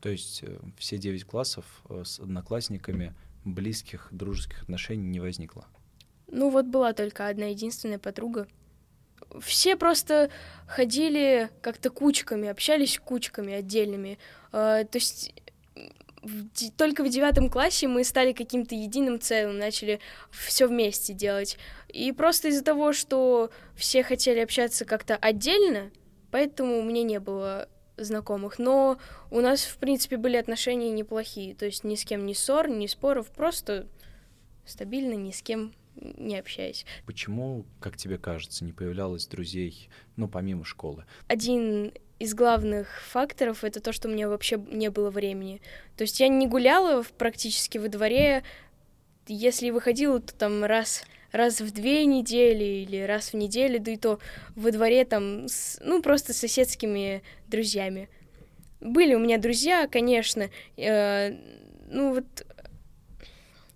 То 0.01 0.09
есть 0.09 0.43
э, 0.43 0.57
все 0.77 0.97
девять 0.97 1.25
классов 1.25 1.65
э, 1.89 2.03
с 2.05 2.19
одноклассниками 2.19 3.13
близких 3.45 4.07
дружеских 4.11 4.63
отношений 4.63 5.07
не 5.07 5.19
возникло? 5.19 5.65
Ну 6.27 6.49
вот 6.49 6.65
была 6.65 6.93
только 6.93 7.27
одна 7.27 7.47
единственная 7.47 7.99
подруга, 7.99 8.47
все 9.41 9.75
просто 9.75 10.29
ходили 10.67 11.49
как-то 11.61 11.89
кучками, 11.89 12.47
общались 12.47 12.99
кучками 12.99 13.53
отдельными. 13.53 14.19
Э, 14.51 14.85
то 14.89 14.97
есть 14.97 15.33
только 16.77 17.03
в 17.03 17.09
девятом 17.09 17.49
классе 17.49 17.87
мы 17.87 18.03
стали 18.03 18.33
каким-то 18.33 18.75
единым 18.75 19.19
целым, 19.19 19.57
начали 19.57 19.99
все 20.31 20.67
вместе 20.67 21.13
делать. 21.13 21.57
И 21.87 22.11
просто 22.11 22.49
из-за 22.49 22.63
того, 22.63 22.93
что 22.93 23.51
все 23.75 24.03
хотели 24.03 24.39
общаться 24.39 24.85
как-то 24.85 25.15
отдельно, 25.15 25.91
поэтому 26.31 26.79
у 26.79 26.83
меня 26.83 27.03
не 27.03 27.19
было 27.19 27.69
знакомых. 27.97 28.59
Но 28.59 28.97
у 29.31 29.39
нас, 29.39 29.61
в 29.61 29.77
принципе, 29.77 30.17
были 30.17 30.37
отношения 30.37 30.91
неплохие. 30.91 31.55
То 31.55 31.65
есть 31.65 31.83
ни 31.83 31.95
с 31.95 32.03
кем 32.05 32.25
ни 32.25 32.33
ссор, 32.33 32.67
ни 32.69 32.87
споров, 32.87 33.27
просто 33.31 33.87
стабильно, 34.65 35.13
ни 35.13 35.31
с 35.31 35.41
кем 35.41 35.73
не 35.99 36.37
общаюсь. 36.37 36.85
Почему, 37.05 37.65
как 37.79 37.97
тебе 37.97 38.17
кажется, 38.17 38.65
не 38.65 38.71
появлялось 38.71 39.27
друзей, 39.27 39.89
ну, 40.15 40.27
помимо 40.27 40.65
школы? 40.65 41.05
Один 41.27 41.91
из 42.19 42.33
главных 42.33 43.01
факторов 43.03 43.63
это 43.63 43.79
то, 43.79 43.93
что 43.93 44.07
у 44.07 44.11
меня 44.11 44.29
вообще 44.29 44.57
не 44.57 44.89
было 44.89 45.09
времени. 45.09 45.61
То 45.95 46.03
есть 46.03 46.19
я 46.19 46.27
не 46.27 46.47
гуляла 46.47 47.03
практически 47.17 47.77
во 47.77 47.87
дворе. 47.87 48.43
Если 49.27 49.69
выходила, 49.69 50.19
то 50.19 50.33
там 50.33 50.63
раз 50.63 51.05
раз 51.31 51.61
в 51.61 51.71
две 51.71 52.05
недели 52.05 52.83
или 52.83 53.01
раз 53.03 53.33
в 53.33 53.35
неделю, 53.35 53.79
да 53.79 53.91
и 53.91 53.97
то 53.97 54.19
во 54.55 54.71
дворе 54.71 55.05
там, 55.05 55.47
с, 55.47 55.79
ну, 55.83 56.01
просто 56.01 56.33
с 56.33 56.37
соседскими 56.37 57.21
друзьями. 57.47 58.09
Были 58.81 59.13
у 59.13 59.19
меня 59.19 59.37
друзья, 59.37 59.87
конечно, 59.87 60.49
э, 60.77 61.35
ну 61.89 62.13
вот 62.13 62.45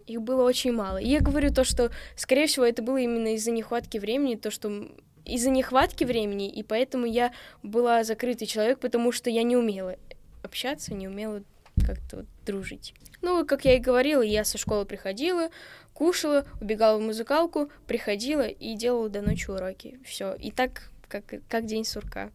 их 0.07 0.21
было 0.21 0.43
очень 0.43 0.71
мало. 0.71 0.97
И 0.97 1.07
я 1.07 1.19
говорю 1.19 1.53
то, 1.53 1.63
что, 1.63 1.91
скорее 2.15 2.47
всего, 2.47 2.65
это 2.65 2.81
было 2.81 2.97
именно 2.97 3.35
из-за 3.35 3.51
нехватки 3.51 3.97
времени, 3.97 4.35
то, 4.35 4.51
что 4.51 4.89
из-за 5.25 5.49
нехватки 5.49 6.03
времени, 6.03 6.49
и 6.49 6.63
поэтому 6.63 7.05
я 7.05 7.33
была 7.61 8.03
закрытый 8.03 8.47
человек, 8.47 8.79
потому 8.79 9.11
что 9.11 9.29
я 9.29 9.43
не 9.43 9.55
умела 9.55 9.95
общаться, 10.43 10.93
не 10.93 11.07
умела 11.07 11.43
как-то 11.85 12.17
вот 12.17 12.25
дружить. 12.45 12.93
Ну, 13.21 13.45
как 13.45 13.65
я 13.65 13.77
и 13.77 13.79
говорила, 13.79 14.21
я 14.21 14.43
со 14.43 14.57
школы 14.57 14.85
приходила, 14.85 15.49
кушала, 15.93 16.45
убегала 16.59 16.97
в 16.97 17.01
музыкалку, 17.01 17.69
приходила 17.87 18.45
и 18.45 18.75
делала 18.75 19.09
до 19.09 19.21
ночи 19.21 19.49
уроки. 19.49 19.99
Все. 20.05 20.33
И 20.33 20.51
так, 20.51 20.89
как, 21.07 21.23
как 21.47 21.65
день 21.65 21.85
сурка. 21.85 22.31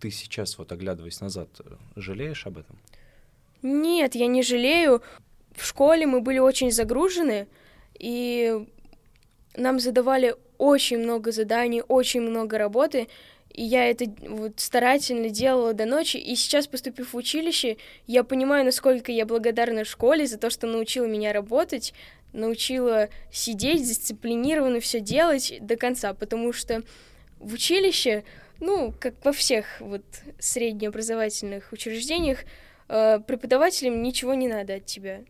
Ты 0.00 0.10
сейчас, 0.10 0.56
вот 0.58 0.70
оглядываясь 0.70 1.20
назад, 1.20 1.48
жалеешь 1.96 2.46
об 2.46 2.58
этом? 2.58 2.78
Нет, 3.62 4.14
я 4.14 4.28
не 4.28 4.44
жалею 4.44 5.02
в 5.56 5.64
школе 5.64 6.06
мы 6.06 6.20
были 6.20 6.38
очень 6.38 6.70
загружены, 6.70 7.46
и 7.98 8.66
нам 9.56 9.80
задавали 9.80 10.34
очень 10.58 10.98
много 10.98 11.32
заданий, 11.32 11.82
очень 11.86 12.20
много 12.20 12.58
работы, 12.58 13.08
и 13.52 13.64
я 13.64 13.90
это 13.90 14.04
вот 14.28 14.60
старательно 14.60 15.30
делала 15.30 15.72
до 15.72 15.84
ночи. 15.84 16.16
И 16.16 16.36
сейчас, 16.36 16.66
поступив 16.66 17.12
в 17.12 17.16
училище, 17.16 17.76
я 18.06 18.22
понимаю, 18.22 18.64
насколько 18.64 19.10
я 19.10 19.26
благодарна 19.26 19.84
школе 19.84 20.26
за 20.26 20.38
то, 20.38 20.50
что 20.50 20.66
научила 20.66 21.06
меня 21.06 21.32
работать, 21.32 21.92
научила 22.32 23.08
сидеть 23.32 23.82
дисциплинированно 23.82 24.80
все 24.80 25.00
делать 25.00 25.54
до 25.60 25.76
конца, 25.76 26.14
потому 26.14 26.52
что 26.52 26.82
в 27.40 27.54
училище, 27.54 28.24
ну, 28.60 28.92
как 28.98 29.14
во 29.24 29.32
всех 29.32 29.80
вот 29.80 30.04
среднеобразовательных 30.38 31.72
учреждениях, 31.72 32.40
э, 32.88 33.18
преподавателям 33.26 34.02
ничего 34.02 34.34
не 34.34 34.46
надо 34.46 34.74
от 34.74 34.86
тебя 34.86 35.22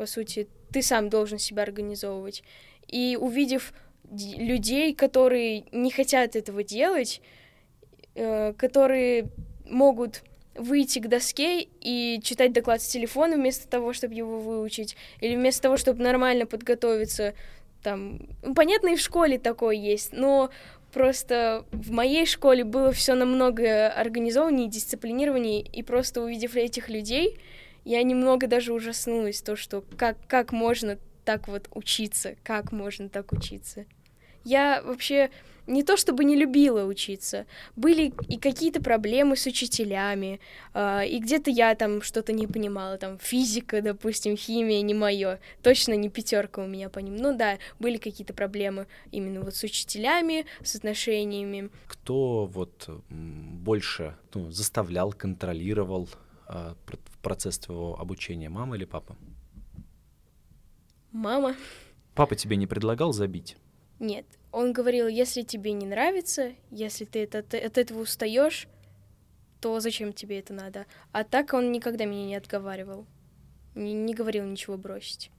по 0.00 0.06
сути, 0.06 0.48
ты 0.72 0.80
сам 0.80 1.10
должен 1.10 1.38
себя 1.38 1.62
организовывать. 1.62 2.42
И 2.88 3.18
увидев 3.20 3.74
людей, 4.10 4.94
которые 4.94 5.64
не 5.72 5.90
хотят 5.90 6.36
этого 6.36 6.64
делать, 6.64 7.20
э, 8.14 8.54
которые 8.54 9.26
могут 9.66 10.22
выйти 10.54 11.00
к 11.00 11.08
доске 11.08 11.68
и 11.82 12.18
читать 12.24 12.54
доклад 12.54 12.80
с 12.80 12.88
телефона 12.88 13.36
вместо 13.36 13.68
того, 13.68 13.92
чтобы 13.92 14.14
его 14.14 14.40
выучить, 14.40 14.96
или 15.20 15.36
вместо 15.36 15.60
того, 15.60 15.76
чтобы 15.76 16.02
нормально 16.02 16.46
подготовиться, 16.46 17.34
там, 17.82 18.22
ну, 18.42 18.54
понятно, 18.54 18.88
и 18.88 18.96
в 18.96 19.00
школе 19.00 19.38
такое 19.38 19.76
есть, 19.76 20.14
но 20.14 20.48
просто 20.94 21.66
в 21.72 21.90
моей 21.90 22.24
школе 22.24 22.64
было 22.64 22.90
все 22.92 23.12
намного 23.12 23.90
организованнее, 23.92 24.70
дисциплинированнее, 24.70 25.60
и 25.60 25.82
просто 25.82 26.22
увидев 26.22 26.56
этих 26.56 26.88
людей, 26.88 27.38
я 27.84 28.02
немного 28.02 28.46
даже 28.46 28.72
ужаснулась, 28.72 29.42
то, 29.42 29.56
что 29.56 29.84
как, 29.96 30.16
как 30.26 30.52
можно 30.52 30.98
так 31.24 31.48
вот 31.48 31.68
учиться, 31.72 32.36
как 32.42 32.72
можно 32.72 33.08
так 33.08 33.32
учиться. 33.32 33.86
Я 34.44 34.82
вообще 34.82 35.30
не 35.66 35.82
то 35.82 35.96
чтобы 35.96 36.24
не 36.24 36.36
любила 36.36 36.84
учиться, 36.84 37.46
были 37.76 38.12
и 38.28 38.38
какие-то 38.38 38.82
проблемы 38.82 39.36
с 39.36 39.46
учителями, 39.46 40.40
э, 40.74 41.06
и 41.06 41.18
где-то 41.18 41.50
я 41.50 41.74
там 41.74 42.02
что-то 42.02 42.32
не 42.32 42.46
понимала, 42.46 42.98
там 42.98 43.18
физика, 43.18 43.80
допустим, 43.80 44.36
химия 44.36 44.82
не 44.82 44.94
мое, 44.94 45.38
точно 45.62 45.94
не 45.94 46.08
пятерка 46.08 46.62
у 46.62 46.66
меня 46.66 46.88
по 46.88 46.98
ним. 46.98 47.16
Ну 47.16 47.36
да, 47.36 47.58
были 47.78 47.98
какие-то 47.98 48.34
проблемы 48.34 48.86
именно 49.12 49.42
вот 49.42 49.54
с 49.54 49.62
учителями, 49.62 50.46
с 50.62 50.74
отношениями. 50.74 51.70
Кто 51.86 52.46
вот 52.46 52.88
больше 53.08 54.16
ну, 54.34 54.50
заставлял, 54.50 55.12
контролировал 55.12 56.08
э, 56.50 56.74
процесс 57.22 57.58
твоего 57.58 57.98
обучения, 57.98 58.48
мама 58.48 58.76
или 58.76 58.84
папа? 58.84 59.16
Мама. 61.12 61.56
Папа 62.14 62.36
тебе 62.36 62.56
не 62.56 62.66
предлагал 62.66 63.12
забить? 63.12 63.56
Нет. 63.98 64.26
Он 64.52 64.72
говорил, 64.72 65.06
если 65.06 65.42
тебе 65.42 65.72
не 65.72 65.86
нравится, 65.86 66.52
если 66.70 67.04
ты 67.04 67.20
это, 67.20 67.42
ты 67.42 67.58
от 67.58 67.78
этого 67.78 68.00
устаешь, 68.00 68.66
то 69.60 69.78
зачем 69.80 70.12
тебе 70.12 70.38
это 70.40 70.52
надо? 70.52 70.86
А 71.12 71.22
так 71.22 71.52
он 71.52 71.70
никогда 71.70 72.04
меня 72.04 72.24
не 72.24 72.34
отговаривал. 72.34 73.06
Не, 73.74 73.92
не 73.92 74.14
говорил 74.14 74.44
ничего 74.44 74.76
бросить. 74.76 75.30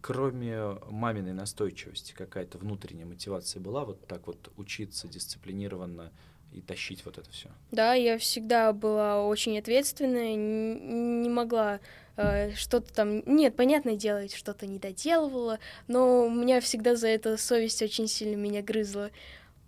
Кроме 0.00 0.78
маминой 0.90 1.32
настойчивости, 1.32 2.12
какая-то 2.12 2.58
внутренняя 2.58 3.06
мотивация 3.06 3.60
была 3.60 3.84
вот 3.84 4.06
так 4.06 4.26
вот 4.26 4.52
учиться 4.56 5.06
дисциплинированно 5.06 6.12
и 6.56 6.60
тащить 6.60 7.04
вот 7.04 7.18
это 7.18 7.30
все. 7.30 7.48
Да, 7.70 7.94
я 7.94 8.18
всегда 8.18 8.72
была 8.72 9.24
очень 9.24 9.58
ответственная, 9.58 10.34
не 10.34 11.28
могла 11.28 11.80
э, 12.16 12.52
что-то 12.54 12.92
там... 12.92 13.22
Нет, 13.26 13.54
понятное 13.54 13.96
дело, 13.96 14.28
что-то 14.28 14.66
не 14.66 14.78
доделывала, 14.78 15.58
но 15.86 16.26
у 16.26 16.30
меня 16.30 16.60
всегда 16.60 16.96
за 16.96 17.08
это 17.08 17.36
совесть 17.36 17.82
очень 17.82 18.08
сильно 18.08 18.36
меня 18.36 18.62
грызла. 18.62 19.10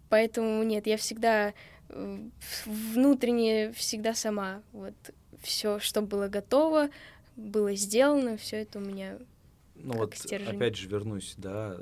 Поэтому 0.09 0.63
нет, 0.63 0.87
я 0.87 0.97
всегда 0.97 1.53
э, 1.91 2.19
внутренне 2.65 3.73
всегда 3.73 4.15
сама. 4.15 4.63
Вот 4.73 4.95
все, 5.43 5.79
что 5.79 6.01
было 6.01 6.29
готово, 6.29 6.89
было 7.37 7.75
сделано, 7.75 8.39
все 8.39 8.63
это 8.63 8.79
у 8.79 8.83
меня 8.83 9.19
ну 9.77 9.95
вот, 9.95 10.17
стержень. 10.17 10.57
опять 10.57 10.77
же, 10.77 10.89
вернусь, 10.89 11.35
да, 11.37 11.77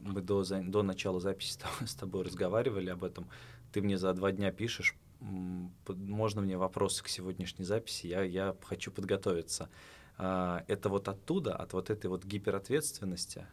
мы 0.00 0.20
до, 0.20 0.44
до 0.44 0.82
начала 0.82 1.20
записи 1.20 1.58
с 1.86 1.94
тобой 1.94 2.24
разговаривали 2.24 2.90
об 2.90 3.04
этом. 3.04 3.28
Ты 3.72 3.82
мне 3.82 3.98
за 3.98 4.12
два 4.14 4.32
дня 4.32 4.50
пишешь, 4.52 4.96
можно 5.20 6.40
мне 6.40 6.56
вопросы 6.56 7.02
к 7.02 7.08
сегодняшней 7.08 7.64
записи, 7.64 8.06
я, 8.06 8.22
я 8.22 8.56
хочу 8.64 8.90
подготовиться. 8.90 9.68
А, 10.16 10.64
это 10.68 10.88
вот 10.88 11.08
оттуда, 11.08 11.54
от 11.54 11.72
вот 11.72 11.90
этой 11.90 12.06
вот 12.06 12.24
гиперответственности? 12.24 13.46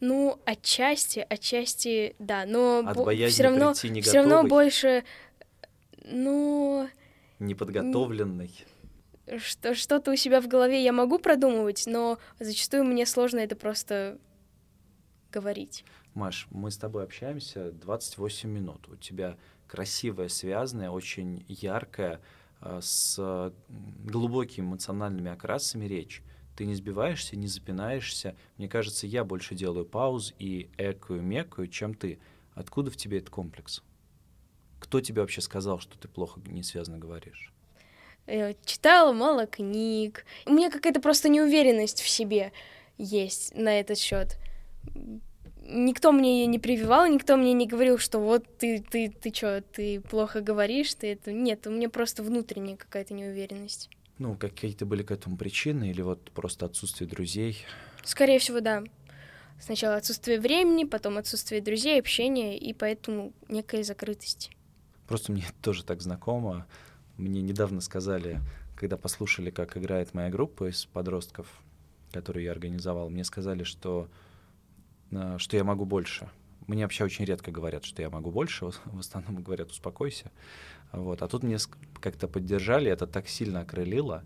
Ну, 0.00 0.40
отчасти, 0.44 1.24
отчасти, 1.28 2.16
да, 2.18 2.44
но 2.44 2.82
все 3.28 3.44
равно, 3.44 3.72
все 3.72 4.18
равно 4.18 4.42
больше, 4.44 5.04
ну... 6.04 6.88
Неподготовленный 7.38 8.66
что 9.38 9.74
что-то 9.74 10.12
у 10.12 10.16
себя 10.16 10.40
в 10.40 10.48
голове 10.48 10.82
я 10.82 10.92
могу 10.92 11.18
продумывать, 11.18 11.84
но 11.86 12.18
зачастую 12.38 12.84
мне 12.84 13.06
сложно 13.06 13.38
это 13.38 13.56
просто 13.56 14.18
говорить. 15.30 15.84
Маш, 16.14 16.46
мы 16.50 16.70
с 16.70 16.76
тобой 16.76 17.04
общаемся 17.04 17.72
28 17.72 18.48
минут. 18.48 18.88
У 18.88 18.96
тебя 18.96 19.38
красивая, 19.66 20.28
связанная, 20.28 20.90
очень 20.90 21.44
яркая, 21.48 22.20
э, 22.60 22.80
с 22.82 23.52
глубокими 23.68 24.66
эмоциональными 24.66 25.30
окрасами 25.30 25.86
речь. 25.86 26.22
Ты 26.54 26.66
не 26.66 26.74
сбиваешься, 26.74 27.36
не 27.36 27.46
запинаешься. 27.46 28.36
Мне 28.58 28.68
кажется, 28.68 29.06
я 29.06 29.24
больше 29.24 29.54
делаю 29.54 29.86
пауз 29.86 30.34
и 30.38 30.70
экую, 30.76 31.22
мекаю, 31.22 31.68
чем 31.68 31.94
ты. 31.94 32.18
Откуда 32.54 32.90
в 32.90 32.96
тебе 32.96 33.18
этот 33.18 33.30
комплекс? 33.30 33.82
Кто 34.78 35.00
тебе 35.00 35.22
вообще 35.22 35.40
сказал, 35.40 35.78
что 35.78 35.98
ты 35.98 36.08
плохо 36.08 36.40
не 36.44 36.62
связано 36.62 36.98
говоришь? 36.98 37.52
Я 38.26 38.54
читала 38.64 39.12
мало 39.12 39.46
книг. 39.46 40.26
У 40.44 40.52
меня 40.52 40.70
какая-то 40.70 41.00
просто 41.00 41.30
неуверенность 41.30 42.02
в 42.02 42.08
себе 42.08 42.52
есть 42.98 43.54
на 43.54 43.80
этот 43.80 43.96
счет. 43.96 44.38
Никто 45.68 46.12
мне 46.12 46.40
ее 46.40 46.46
не 46.46 46.58
прививал, 46.58 47.06
никто 47.06 47.36
мне 47.36 47.52
не 47.52 47.66
говорил, 47.66 47.98
что 47.98 48.18
вот 48.18 48.44
ты, 48.58 48.82
ты, 48.82 49.10
ты 49.10 49.32
что, 49.32 49.62
ты 49.62 50.00
плохо 50.00 50.40
говоришь, 50.40 50.94
ты 50.94 51.12
это... 51.12 51.32
Нет, 51.32 51.66
у 51.66 51.70
меня 51.70 51.88
просто 51.88 52.22
внутренняя 52.22 52.76
какая-то 52.76 53.14
неуверенность. 53.14 53.88
Ну, 54.18 54.36
какие-то 54.36 54.86
были 54.86 55.02
к 55.02 55.10
этому 55.10 55.36
причины 55.36 55.90
или 55.90 56.02
вот 56.02 56.30
просто 56.32 56.66
отсутствие 56.66 57.08
друзей? 57.08 57.64
Скорее 58.04 58.38
всего, 58.38 58.60
да. 58.60 58.82
Сначала 59.60 59.96
отсутствие 59.96 60.40
времени, 60.40 60.84
потом 60.84 61.18
отсутствие 61.18 61.60
друзей, 61.60 62.00
общения, 62.00 62.58
и 62.58 62.72
поэтому 62.72 63.32
некая 63.48 63.84
закрытость. 63.84 64.50
Просто 65.06 65.30
мне 65.30 65.44
тоже 65.62 65.84
так 65.84 66.02
знакомо. 66.02 66.66
Мне 67.16 67.42
недавно 67.42 67.80
сказали, 67.80 68.40
когда 68.76 68.96
послушали, 68.96 69.50
как 69.50 69.76
играет 69.76 70.14
моя 70.14 70.30
группа 70.30 70.68
из 70.68 70.86
подростков, 70.86 71.46
которую 72.10 72.44
я 72.44 72.50
организовал, 72.50 73.08
мне 73.08 73.22
сказали, 73.22 73.62
что, 73.62 74.08
что 75.38 75.56
я 75.56 75.64
могу 75.64 75.84
больше. 75.84 76.28
Мне 76.66 76.84
вообще 76.84 77.04
очень 77.04 77.24
редко 77.24 77.50
говорят, 77.50 77.84
что 77.84 78.02
я 78.02 78.10
могу 78.10 78.30
больше, 78.30 78.66
в 78.84 78.98
основном 78.98 79.42
говорят 79.42 79.70
«успокойся». 79.70 80.30
Вот. 80.92 81.22
А 81.22 81.28
тут 81.28 81.42
мне 81.42 81.58
как-то 82.00 82.28
поддержали, 82.28 82.90
это 82.90 83.06
так 83.06 83.28
сильно 83.28 83.60
окрылило, 83.60 84.24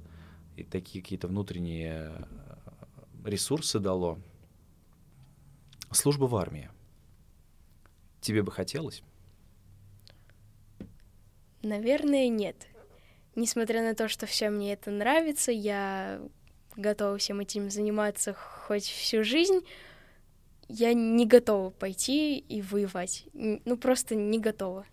и 0.57 0.65
такие 0.65 1.03
какие-то 1.03 1.29
внутренние 1.29 2.13
э, 2.13 2.25
ресурсы 3.25 3.79
дало. 3.79 4.19
Служба 5.93 6.25
в 6.25 6.37
армии. 6.37 6.71
Тебе 8.21 8.43
бы 8.43 8.51
хотелось? 8.51 9.03
Наверное, 11.63 12.29
нет. 12.29 12.67
Несмотря 13.35 13.83
на 13.83 13.95
то, 13.95 14.09
что 14.09 14.27
все 14.27 14.51
мне 14.51 14.73
это 14.73 14.91
нравится, 14.91 15.53
я 15.53 16.21
готова 16.77 17.19
всем 17.19 17.41
этим 17.41 17.71
заниматься 17.71 18.35
хоть 18.35 18.85
всю 18.85 19.23
жизнь, 19.25 19.61
я 20.69 20.95
не 20.95 21.27
готова 21.27 21.71
пойти 21.71 22.39
и 22.39 22.63
воевать. 22.63 23.25
Ну, 23.33 23.77
просто 23.77 24.15
не 24.15 24.39
готова. 24.39 24.85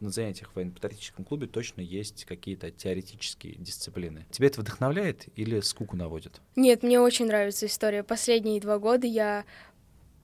На 0.00 0.08
занятиях 0.08 0.50
в 0.50 0.56
военно-патриотическом 0.56 1.26
клубе 1.26 1.46
точно 1.46 1.82
есть 1.82 2.24
какие-то 2.24 2.70
теоретические 2.70 3.56
дисциплины. 3.56 4.24
Тебя 4.30 4.46
это 4.46 4.62
вдохновляет 4.62 5.26
или 5.36 5.60
скуку 5.60 5.94
наводит? 5.94 6.40
Нет, 6.56 6.82
мне 6.82 6.98
очень 6.98 7.26
нравится 7.26 7.66
история. 7.66 8.02
Последние 8.02 8.60
два 8.62 8.78
года 8.78 9.06
я 9.06 9.44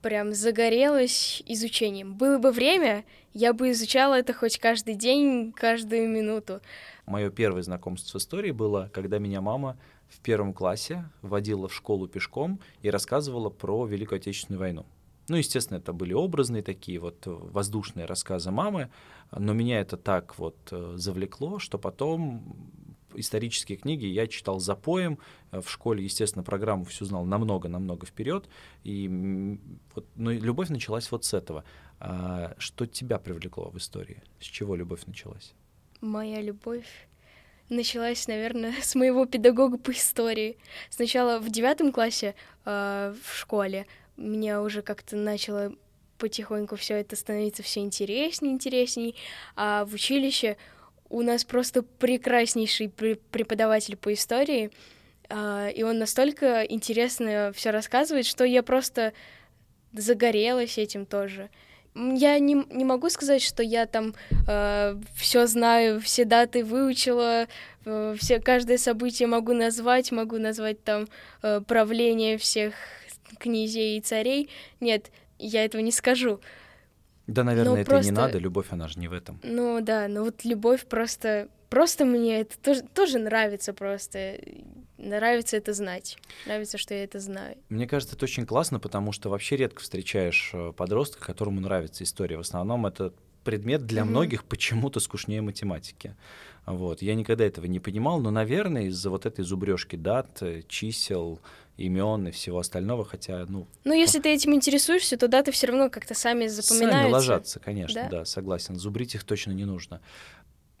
прям 0.01 0.33
загорелась 0.33 1.43
изучением. 1.45 2.15
Было 2.15 2.39
бы 2.39 2.51
время, 2.51 3.05
я 3.33 3.53
бы 3.53 3.69
изучала 3.71 4.15
это 4.15 4.33
хоть 4.33 4.57
каждый 4.57 4.95
день, 4.95 5.51
каждую 5.51 6.09
минуту. 6.09 6.61
Мое 7.05 7.29
первое 7.29 7.61
знакомство 7.61 8.17
с 8.17 8.23
историей 8.23 8.53
было, 8.53 8.89
когда 8.93 9.19
меня 9.19 9.41
мама 9.41 9.77
в 10.09 10.19
первом 10.19 10.53
классе 10.53 11.09
водила 11.21 11.67
в 11.67 11.73
школу 11.73 12.07
пешком 12.07 12.59
и 12.81 12.89
рассказывала 12.89 13.49
про 13.49 13.85
Великую 13.85 14.17
Отечественную 14.17 14.59
войну. 14.59 14.85
Ну, 15.29 15.35
естественно, 15.35 15.77
это 15.77 15.91
были 15.91 16.13
образные 16.13 16.63
такие 16.63 16.99
вот 16.99 17.17
воздушные 17.25 18.05
рассказы 18.05 18.49
мамы, 18.51 18.89
но 19.31 19.53
меня 19.53 19.81
это 19.81 19.97
так 19.97 20.39
вот 20.39 20.55
э, 20.71 20.93
завлекло, 20.95 21.59
что 21.59 21.77
потом 21.77 22.55
исторические 23.13 23.77
книги 23.77 24.05
я 24.05 24.27
читал 24.27 24.59
за 24.59 24.75
поем. 24.75 25.19
Э, 25.51 25.61
в 25.61 25.69
школе, 25.69 26.03
естественно, 26.03 26.43
программу 26.43 26.85
всю 26.85 27.05
знал 27.05 27.25
намного-намного 27.25 28.05
вперед. 28.05 28.47
И 28.83 29.59
вот, 29.95 30.05
ну, 30.15 30.31
любовь 30.31 30.69
началась 30.69 31.11
вот 31.11 31.25
с 31.25 31.33
этого. 31.33 31.63
А, 31.99 32.55
что 32.57 32.85
тебя 32.85 33.19
привлекло 33.19 33.69
в 33.69 33.77
истории? 33.77 34.23
С 34.39 34.45
чего 34.45 34.75
любовь 34.75 35.05
началась? 35.07 35.53
Моя 35.99 36.41
любовь 36.41 37.07
началась, 37.69 38.27
наверное, 38.27 38.73
с 38.81 38.95
моего 38.95 39.25
педагога 39.25 39.77
по 39.77 39.91
истории. 39.91 40.57
Сначала 40.89 41.39
в 41.39 41.49
девятом 41.49 41.91
классе 41.91 42.35
э, 42.65 43.13
в 43.23 43.37
школе 43.37 43.85
меня 44.15 44.61
уже 44.61 44.81
как-то 44.81 45.15
начало 45.15 45.73
потихоньку 46.17 46.75
все 46.75 46.95
это 46.95 47.15
становиться 47.15 47.63
все 47.63 47.81
интереснее, 47.81 48.53
интересней, 48.53 49.15
а 49.55 49.85
в 49.85 49.93
училище 49.93 50.57
у 51.09 51.21
нас 51.21 51.45
просто 51.45 51.83
прекраснейший 51.83 52.89
преподаватель 52.89 53.95
по 53.95 54.11
истории, 54.13 54.71
а, 55.29 55.69
и 55.69 55.83
он 55.83 55.99
настолько 55.99 56.63
интересно 56.63 57.51
все 57.55 57.69
рассказывает, 57.69 58.25
что 58.25 58.43
я 58.43 58.63
просто 58.63 59.13
загорелась 59.93 60.77
этим 60.77 61.05
тоже. 61.05 61.49
Я 61.97 62.37
не, 62.37 62.53
не 62.69 62.85
могу 62.85 63.09
сказать, 63.09 63.41
что 63.41 63.63
я 63.63 63.87
там 63.87 64.13
э, 64.47 64.95
все 65.15 65.47
знаю, 65.47 65.99
все 65.99 66.25
даты 66.25 66.63
выучила, 66.63 67.47
э, 67.85 68.15
все, 68.19 68.39
каждое 68.39 68.77
событие 68.77 69.27
могу 69.27 69.53
назвать, 69.53 70.11
могу 70.11 70.37
назвать 70.37 70.83
там 70.83 71.07
э, 71.41 71.61
правление 71.61 72.37
всех 72.37 72.75
князей 73.39 73.97
и 73.97 74.01
царей. 74.01 74.49
Нет, 74.79 75.11
я 75.39 75.65
этого 75.65 75.81
не 75.81 75.91
скажу. 75.91 76.39
Да, 77.27 77.43
наверное, 77.43 77.73
но 77.73 77.79
это 77.79 77.89
просто... 77.91 78.11
не 78.11 78.15
надо, 78.15 78.37
любовь, 78.37 78.67
она 78.69 78.87
же 78.87 78.99
не 78.99 79.07
в 79.07 79.13
этом. 79.13 79.39
Ну 79.43 79.79
да, 79.81 80.07
но 80.07 80.23
вот 80.23 80.43
любовь 80.45 80.85
просто... 80.85 81.49
Просто 81.69 82.05
мне 82.05 82.41
это 82.41 82.57
тоже, 82.57 82.81
тоже 82.81 83.19
нравится 83.19 83.73
просто. 83.73 84.39
Нравится 84.97 85.57
это 85.57 85.73
знать. 85.73 86.17
Нравится, 86.45 86.77
что 86.77 86.93
я 86.93 87.03
это 87.03 87.19
знаю. 87.19 87.57
Мне 87.67 87.87
кажется, 87.87 88.15
это 88.15 88.23
очень 88.23 88.45
классно, 88.45 88.79
потому 88.79 89.11
что 89.11 89.29
вообще 89.29 89.57
редко 89.57 89.81
встречаешь 89.81 90.51
э, 90.53 90.71
подростка, 90.71 91.23
которому 91.23 91.59
нравится 91.59 92.05
история. 92.05 92.37
В 92.37 92.41
основном 92.41 92.85
это 92.85 93.13
предмет 93.47 93.85
для 93.85 94.01
mm-hmm. 94.01 94.05
многих 94.05 94.43
почему-то 94.43 94.99
скучнее 94.99 95.41
математики. 95.41 96.17
Вот. 96.65 97.01
Я 97.01 97.15
никогда 97.15 97.45
этого 97.45 97.65
не 97.65 97.79
понимал, 97.79 98.19
но, 98.19 98.29
наверное, 98.29 98.87
из-за 98.87 99.09
вот 99.09 99.25
этой 99.25 99.45
зубрежки 99.45 99.95
дат, 99.95 100.41
э, 100.41 100.63
чисел, 100.67 101.39
имен 101.77 102.27
и 102.27 102.31
всего 102.31 102.59
остального, 102.59 103.05
хотя, 103.05 103.45
ну... 103.47 103.65
Ну, 103.85 103.93
если 103.93 104.19
ты 104.19 104.33
этим 104.33 104.53
интересуешься, 104.53 105.15
то 105.15 105.29
даты 105.29 105.53
все 105.53 105.67
равно 105.67 105.89
как-то 105.89 106.13
сами 106.13 106.47
запоминаются. 106.47 107.01
Сами 107.01 107.11
ложатся, 107.13 107.59
конечно, 107.61 108.01
да? 108.01 108.09
да, 108.09 108.25
согласен. 108.25 108.75
Зубрить 108.75 109.15
их 109.15 109.23
точно 109.23 109.53
не 109.53 109.63
нужно. 109.63 110.01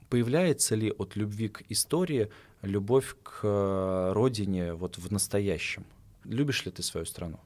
Появляется 0.09 0.75
ли 0.75 0.91
от 0.91 1.15
любви 1.15 1.47
к 1.47 1.63
истории 1.69 2.29
любовь 2.63 3.15
к 3.23 3.39
э, 3.43 4.11
родине 4.13 4.73
вот 4.73 4.97
в 4.97 5.09
настоящем? 5.09 5.85
Любишь 6.25 6.65
ли 6.65 6.71
ты 6.71 6.83
свою 6.83 7.05
страну? 7.05 7.39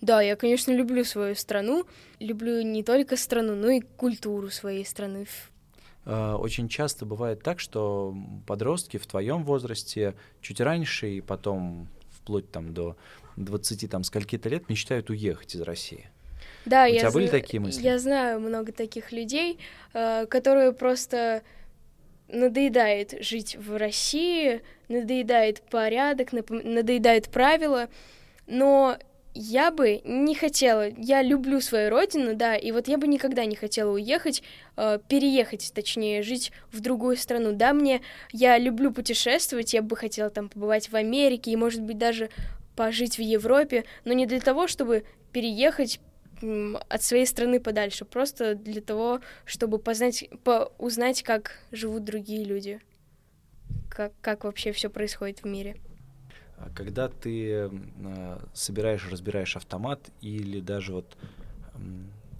Да, 0.00 0.20
я, 0.20 0.36
конечно, 0.36 0.72
люблю 0.72 1.04
свою 1.04 1.34
страну. 1.34 1.86
Люблю 2.20 2.62
не 2.62 2.82
только 2.82 3.16
страну, 3.16 3.54
но 3.54 3.70
и 3.70 3.80
культуру 3.80 4.50
своей 4.50 4.84
страны. 4.84 5.26
Э, 6.04 6.34
очень 6.34 6.68
часто 6.68 7.06
бывает 7.06 7.42
так, 7.42 7.60
что 7.60 8.14
подростки 8.46 8.96
в 8.98 9.06
твоем 9.06 9.44
возрасте 9.44 10.14
чуть 10.40 10.60
раньше 10.60 11.08
и 11.08 11.20
потом 11.20 11.88
вплоть 12.10 12.50
там 12.50 12.72
до 12.74 12.96
20 13.36 13.90
там 13.90 14.04
скольки-то 14.04 14.48
лет 14.48 14.68
мечтают 14.68 15.10
уехать 15.10 15.54
из 15.54 15.60
России. 15.62 16.08
Да, 16.64 16.84
У 16.84 16.88
я 16.88 17.00
тебя 17.00 17.10
были 17.10 17.28
такие 17.28 17.60
мысли? 17.60 17.82
Я 17.82 17.98
знаю 17.98 18.40
много 18.40 18.72
таких 18.72 19.12
людей, 19.12 19.58
э, 19.94 20.26
которые 20.26 20.72
просто 20.72 21.42
надоедает 22.28 23.22
жить 23.24 23.56
в 23.56 23.76
России, 23.76 24.62
надоедает 24.88 25.62
порядок, 25.62 26.32
надоедает 26.32 27.28
правила, 27.28 27.88
но 28.46 28.98
я 29.36 29.70
бы 29.70 30.00
не 30.04 30.34
хотела, 30.34 30.88
я 30.96 31.22
люблю 31.22 31.60
свою 31.60 31.90
родину, 31.90 32.34
да, 32.34 32.56
и 32.56 32.72
вот 32.72 32.88
я 32.88 32.96
бы 32.96 33.06
никогда 33.06 33.44
не 33.44 33.54
хотела 33.54 33.92
уехать, 33.92 34.42
э, 34.76 34.98
переехать, 35.08 35.72
точнее, 35.74 36.22
жить 36.22 36.52
в 36.72 36.80
другую 36.80 37.16
страну. 37.16 37.52
Да, 37.52 37.74
мне, 37.74 38.00
я 38.32 38.56
люблю 38.58 38.92
путешествовать, 38.92 39.74
я 39.74 39.82
бы 39.82 39.94
хотела 39.94 40.30
там 40.30 40.48
побывать 40.48 40.90
в 40.90 40.96
Америке 40.96 41.50
и, 41.50 41.56
может 41.56 41.82
быть, 41.82 41.98
даже 41.98 42.30
пожить 42.76 43.18
в 43.18 43.20
Европе, 43.20 43.84
но 44.04 44.14
не 44.14 44.26
для 44.26 44.40
того, 44.40 44.66
чтобы 44.66 45.04
переехать 45.32 46.00
от 46.88 47.02
своей 47.02 47.26
страны 47.26 47.60
подальше, 47.60 48.04
просто 48.04 48.54
для 48.54 48.80
того, 48.80 49.20
чтобы 49.44 49.78
познать, 49.78 50.28
по, 50.44 50.72
узнать, 50.78 51.22
как 51.22 51.58
живут 51.72 52.04
другие 52.04 52.44
люди, 52.44 52.80
как, 53.90 54.12
как 54.20 54.44
вообще 54.44 54.72
все 54.72 54.88
происходит 54.88 55.42
в 55.42 55.46
мире. 55.46 55.76
А 56.56 56.70
когда 56.74 57.08
ты 57.08 57.50
э, 57.50 58.38
собираешь, 58.54 59.08
разбираешь 59.10 59.56
автомат, 59.56 60.00
или 60.20 60.60
даже 60.60 60.92
вот 60.92 61.16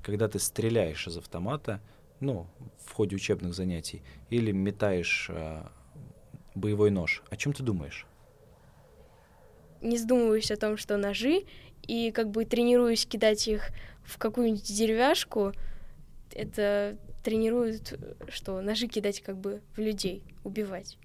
когда 0.02 0.28
ты 0.28 0.38
стреляешь 0.38 1.06
из 1.06 1.16
автомата, 1.18 1.80
ну, 2.20 2.46
в 2.84 2.92
ходе 2.92 3.16
учебных 3.16 3.54
занятий, 3.54 4.02
или 4.30 4.52
метаешь 4.52 5.26
э, 5.28 5.62
боевой 6.54 6.90
нож, 6.90 7.22
о 7.28 7.36
чем 7.36 7.52
ты 7.52 7.62
думаешь? 7.62 8.06
Не 9.82 9.98
задумываюсь 9.98 10.50
о 10.50 10.56
том, 10.56 10.76
что 10.76 10.96
ножи, 10.96 11.44
и 11.82 12.10
как 12.12 12.30
бы 12.30 12.44
тренируюсь 12.44 13.04
кидать 13.04 13.46
их 13.48 13.70
в 14.04 14.16
какую-нибудь 14.18 14.62
деревяшку, 14.62 15.52
это 16.32 16.96
тренирует, 17.22 17.98
что 18.28 18.60
ножи 18.62 18.86
кидать 18.86 19.20
как 19.20 19.36
бы 19.36 19.60
в 19.76 19.80
людей, 19.80 20.22
убивать. 20.44 20.98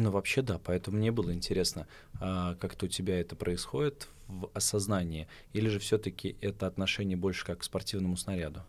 Ну, 0.00 0.12
вообще 0.12 0.42
да, 0.42 0.60
поэтому 0.62 0.98
мне 0.98 1.10
было 1.10 1.32
интересно, 1.34 1.88
а, 2.20 2.54
как-то 2.54 2.86
у 2.86 2.88
тебя 2.88 3.18
это 3.18 3.34
происходит 3.34 4.06
в 4.28 4.48
осознании, 4.54 5.26
или 5.52 5.68
же 5.68 5.80
все-таки 5.80 6.36
это 6.40 6.68
отношение 6.68 7.16
больше 7.16 7.44
как 7.44 7.58
к 7.58 7.64
спортивному 7.64 8.16
снаряду? 8.16 8.62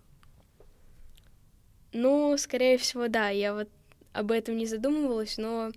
Ну, 1.94 2.36
скорее 2.40 2.80
всего, 2.80 3.08
да, 3.10 3.30
я 3.30 3.54
вот 3.54 3.70
об 4.12 4.32
этом 4.32 4.58
не 4.58 4.66
задумывалась, 4.66 5.38
но 5.38 5.72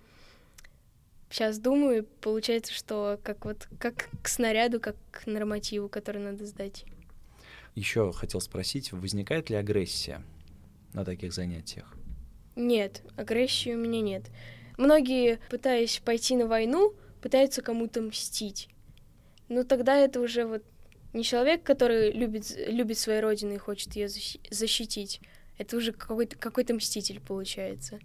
сейчас 1.28 1.58
думаю, 1.58 2.06
получается, 2.22 2.72
что 2.72 3.20
как 3.22 3.44
вот 3.44 3.68
как 3.78 4.08
к 4.22 4.28
снаряду, 4.28 4.80
как 4.80 4.96
к 5.10 5.26
нормативу, 5.26 5.90
который 5.90 6.22
надо 6.22 6.46
сдать. 6.46 6.86
Еще 7.74 8.10
хотел 8.12 8.40
спросить, 8.40 8.92
возникает 8.92 9.50
ли 9.50 9.56
агрессия 9.56 10.22
на 10.94 11.04
таких 11.04 11.34
занятиях? 11.34 11.94
Нет, 12.56 13.02
агрессии 13.16 13.74
у 13.74 13.78
меня 13.78 14.00
нет. 14.00 14.30
Многие, 14.76 15.38
пытаясь 15.50 15.98
пойти 15.98 16.36
на 16.36 16.46
войну, 16.46 16.94
пытаются 17.20 17.62
кому-то 17.62 18.02
мстить. 18.02 18.68
Но 19.48 19.64
тогда 19.64 19.96
это 19.96 20.20
уже 20.20 20.46
вот 20.46 20.62
не 21.12 21.24
человек, 21.24 21.62
который 21.62 22.10
любит, 22.12 22.54
любит 22.68 22.98
свою 22.98 23.20
родину 23.20 23.54
и 23.54 23.58
хочет 23.58 23.94
ее 23.96 24.08
защитить. 24.08 25.20
Это 25.58 25.76
уже 25.76 25.92
какой-то 25.92 26.36
какой 26.36 26.64
мститель 26.72 27.20
получается. 27.20 28.00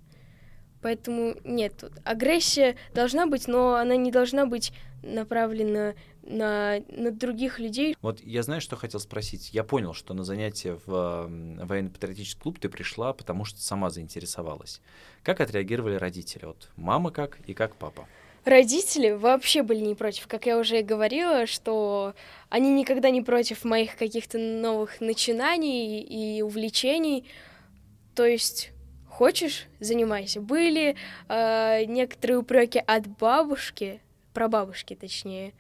Поэтому 0.82 1.36
нет, 1.44 1.84
агрессия 2.04 2.76
должна 2.94 3.26
быть, 3.26 3.48
но 3.48 3.76
она 3.76 3.96
не 3.96 4.12
должна 4.12 4.46
быть 4.46 4.72
направлена 5.02 5.96
на, 6.28 6.80
на 6.90 7.12
других 7.12 7.60
людей. 7.60 7.96
Вот 8.02 8.22
я 8.22 8.44
знаю, 8.44 8.62
что 8.62 8.76
хотел 8.76 9.00
спросить. 9.00 9.54
Я 9.54 9.64
понял, 9.64 9.94
что 9.94 10.14
на 10.14 10.24
занятие 10.24 10.80
в 10.86 11.28
военно-патриотический 11.28 12.42
клуб 12.42 12.60
ты 12.60 12.70
пришла, 12.70 13.14
потому 13.14 13.46
что 13.46 13.62
сама 13.62 13.90
заинтересовалась. 13.90 14.82
Как 15.24 15.42
отреагировали 15.42 15.96
родители? 15.96 16.46
Вот 16.46 16.70
мама 16.76 17.12
как 17.12 17.40
и 17.48 17.54
как 17.54 17.76
папа? 17.76 18.08
Родители 18.46 19.12
вообще 19.12 19.62
были 19.62 19.80
не 19.80 19.96
против. 19.96 20.28
Как 20.28 20.46
я 20.46 20.58
уже 20.58 20.82
говорила, 20.82 21.48
что 21.48 22.14
они 22.50 22.72
никогда 22.72 23.10
не 23.10 23.22
против 23.22 23.66
моих 23.66 23.98
каких-то 23.98 24.38
новых 24.38 25.02
начинаний 25.02 26.02
и 26.02 26.42
увлечений. 26.42 27.26
То 28.16 28.26
есть 28.26 28.72
хочешь, 29.10 29.66
занимайся. 29.82 30.40
Были 30.40 30.96
э, 31.28 31.84
некоторые 31.86 32.38
упреки 32.38 32.80
от 32.80 33.08
бабушки, 33.08 34.00
про 34.34 34.48
бабушки 34.48 34.96
точнее, 34.96 35.54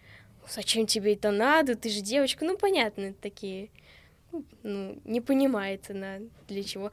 зачем 0.49 0.87
тебе 0.87 1.13
это 1.13 1.31
надо, 1.31 1.75
ты 1.75 1.89
же 1.89 2.01
девочка, 2.01 2.45
ну, 2.45 2.57
понятно, 2.57 3.13
такие, 3.13 3.69
ну, 4.63 4.99
не 5.05 5.21
понимает 5.21 5.89
она 5.89 6.19
для 6.47 6.63
чего. 6.63 6.91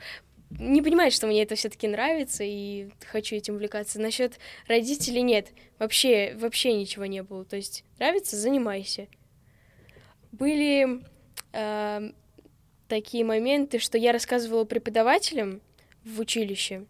Не 0.51 0.83
понимает, 0.83 1.13
что 1.13 1.27
мне 1.27 1.43
это 1.43 1.57
все-таки 1.57 1.89
нравится 1.89 2.45
и 2.45 2.89
хочу 3.11 3.35
этим 3.35 3.55
увлекаться. 3.55 4.01
Насчет 4.01 4.39
родителей 4.69 5.23
нет, 5.23 5.49
вообще, 5.79 6.35
вообще 6.37 6.75
ничего 6.75 7.07
не 7.07 7.23
было. 7.23 7.45
То 7.45 7.57
есть 7.57 7.85
нравится, 7.99 8.37
занимайся. 8.37 9.09
Были 10.31 11.03
э, 11.53 12.13
такие 12.89 13.25
моменты, 13.25 13.79
что 13.79 13.99
я 13.99 14.13
рассказывала 14.13 14.65
преподавателям 14.65 15.61
в 16.05 16.21
училище 16.21 16.85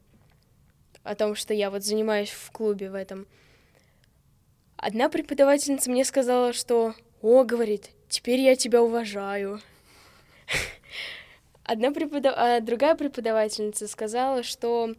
о 1.02 1.14
том, 1.14 1.34
что 1.34 1.54
я 1.54 1.70
вот 1.70 1.84
занимаюсь 1.84 2.30
в 2.30 2.50
клубе 2.50 2.90
в 2.90 2.94
этом. 2.94 3.26
Одна 4.86 5.08
преподавательница 5.08 5.90
мне 5.90 6.04
сказала, 6.04 6.52
что 6.52 6.94
«О,— 7.22 7.42
говорит,— 7.44 7.88
теперь 8.10 8.40
я 8.40 8.54
тебя 8.54 8.82
уважаю». 8.82 9.62
Одна 11.64 11.90
преподав... 11.90 12.34
а 12.36 12.60
другая 12.60 12.94
преподавательница 12.94 13.88
сказала, 13.88 14.42
что 14.42 14.94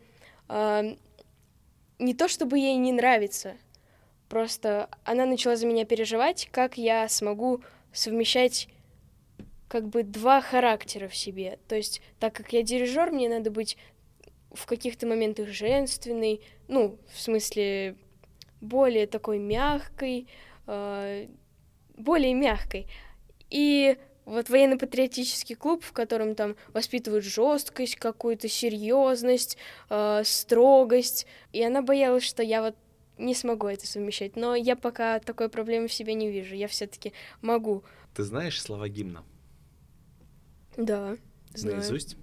э, 0.50 0.95
не 2.00 2.15
то 2.15 2.28
чтобы 2.28 2.58
ей 2.58 2.78
не 2.78 2.93
нравится, 2.93 3.58
просто 4.28 4.89
она 5.04 5.28
начала 5.28 5.56
за 5.56 5.67
меня 5.67 5.86
переживать, 5.86 6.50
как 6.52 6.80
я 6.80 7.08
смогу 7.08 7.62
совмещать 7.93 8.69
как 9.67 9.88
бы 9.88 10.02
два 10.02 10.41
характера 10.41 11.08
в 11.08 11.15
себе. 11.15 11.60
То 11.67 11.76
есть, 11.76 12.02
так 12.19 12.34
как 12.34 12.54
я 12.54 12.63
дирижер, 12.63 13.12
мне 13.12 13.30
надо 13.30 13.52
быть 13.52 13.78
в 14.52 14.65
каких-то 14.65 15.06
моментах 15.06 15.50
женственной, 15.50 16.41
ну, 16.67 16.98
в 17.13 17.21
смысле 17.21 17.98
более 18.65 19.08
такой 19.08 19.39
мягкой, 19.39 20.28
э, 20.67 21.28
более 21.97 22.34
мягкой. 22.34 22.88
И 23.49 23.97
вот 24.25 24.49
военно-патриотический 24.49 25.56
клуб, 25.56 25.84
в 25.84 25.93
котором 25.93 26.36
там 26.36 26.56
воспитывают 26.73 27.23
жесткость, 27.23 27.95
какую-то 27.95 28.49
серьезность, 28.49 29.58
э, 29.89 30.23
строгость. 30.25 31.28
И 31.54 31.63
она 31.63 31.82
боялась, 31.82 32.23
что 32.23 32.41
я 32.43 32.62
вот 32.62 32.75
не 33.17 33.36
смогу 33.36 33.67
это 33.67 33.88
совмещать. 33.88 34.36
Но 34.36 34.56
я 34.56 34.75
пока 34.75 35.19
такой 35.19 35.49
проблемы 35.49 35.88
в 35.88 35.93
себе 35.93 36.15
не 36.15 36.30
вижу. 36.30 36.56
Я 36.56 36.67
все-таки 36.67 37.13
могу. 37.41 37.84
Ты 38.13 38.23
знаешь 38.23 38.62
слова 38.62 38.89
гимна? 38.89 39.23
Да, 40.75 41.17
знаю. 41.54 41.78
Наизусть? 41.78 42.17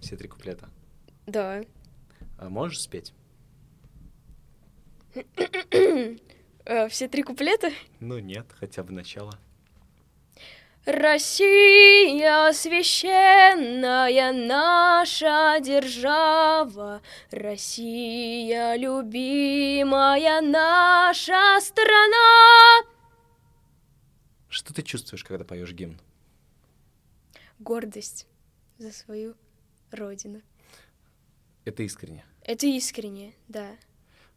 Все 0.00 0.16
три 0.16 0.28
куплета? 0.28 0.68
Да. 1.26 1.62
А 2.38 2.48
можешь 2.48 2.80
спеть? 2.80 3.12
Э, 6.64 6.88
все 6.88 7.08
три 7.08 7.22
куплета? 7.22 7.70
Ну 8.00 8.18
нет, 8.18 8.46
хотя 8.58 8.82
бы 8.82 8.92
начало. 8.92 9.32
Россия 10.84 12.52
священная 12.52 14.32
наша 14.32 15.58
держава, 15.60 17.02
Россия 17.30 18.74
любимая 18.76 20.40
наша 20.40 21.60
страна. 21.60 22.82
Что 24.48 24.74
ты 24.74 24.82
чувствуешь, 24.82 25.22
когда 25.24 25.44
поешь 25.44 25.72
гимн? 25.72 26.00
Гордость 27.60 28.26
за 28.78 28.90
свою 28.90 29.36
родину. 29.92 30.42
Это 31.64 31.84
искренне? 31.84 32.24
Это 32.42 32.66
искренне, 32.66 33.34
да. 33.46 33.76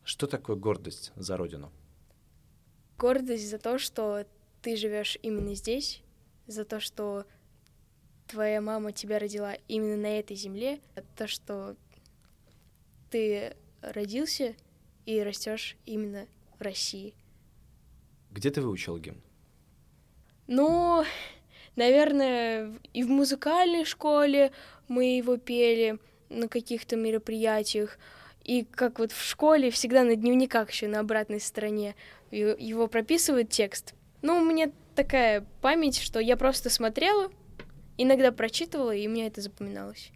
Что 0.05 0.27
такое 0.27 0.55
гордость 0.55 1.11
за 1.15 1.35
родину? 1.35 1.71
Гордость 2.99 3.49
за 3.49 3.57
то, 3.57 3.79
что 3.79 4.25
ты 4.61 4.77
живешь 4.77 5.17
именно 5.23 5.55
здесь, 5.55 6.03
за 6.45 6.63
то, 6.63 6.79
что 6.79 7.25
твоя 8.27 8.61
мама 8.61 8.91
тебя 8.91 9.17
родила 9.17 9.55
именно 9.67 9.97
на 9.97 10.19
этой 10.19 10.37
земле, 10.37 10.79
то, 11.17 11.27
что 11.27 11.75
ты 13.09 13.55
родился 13.81 14.55
и 15.07 15.19
растешь 15.21 15.75
именно 15.87 16.27
в 16.59 16.61
России. 16.61 17.15
Где 18.29 18.51
ты 18.51 18.61
выучил 18.61 18.99
гимн? 18.99 19.21
Ну, 20.45 21.03
наверное, 21.75 22.79
и 22.93 23.01
в 23.01 23.09
музыкальной 23.09 23.85
школе 23.85 24.51
мы 24.87 25.17
его 25.17 25.37
пели 25.37 25.97
на 26.29 26.47
каких-то 26.47 26.95
мероприятиях. 26.95 27.97
И 28.45 28.63
как 28.63 28.99
вот 28.99 29.12
в 29.12 29.21
школе 29.23 29.71
всегда 29.71 30.03
на 30.03 30.15
дневниках 30.15 30.69
еще 30.69 30.88
на 30.88 30.99
обратной 30.99 31.41
стороне 31.41 31.95
его 32.29 32.88
прописывают 32.88 33.49
текст. 33.49 33.95
Ну, 34.21 34.38
у 34.38 34.45
меня 34.45 34.71
такая 34.95 35.45
память, 35.62 35.99
что 35.99 36.19
я 36.19 36.38
просто 36.38 36.69
смотрела, 36.69 37.31
иногда 37.97 38.31
прочитывала, 38.31 38.93
и 38.93 39.08
мне 39.08 39.25
это 39.25 39.41
запоминалось. 39.41 40.12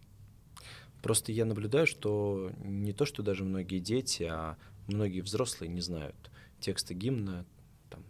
Просто 1.02 1.32
я 1.32 1.44
наблюдаю, 1.44 1.88
что 1.88 2.52
не 2.62 2.92
то, 2.92 3.04
что 3.04 3.24
даже 3.24 3.42
многие 3.42 3.80
дети, 3.80 4.28
а 4.30 4.56
многие 4.86 5.22
взрослые 5.22 5.68
не 5.68 5.80
знают 5.80 6.14
тексты 6.60 6.94
гимна, 6.94 7.44
там, 7.88 8.04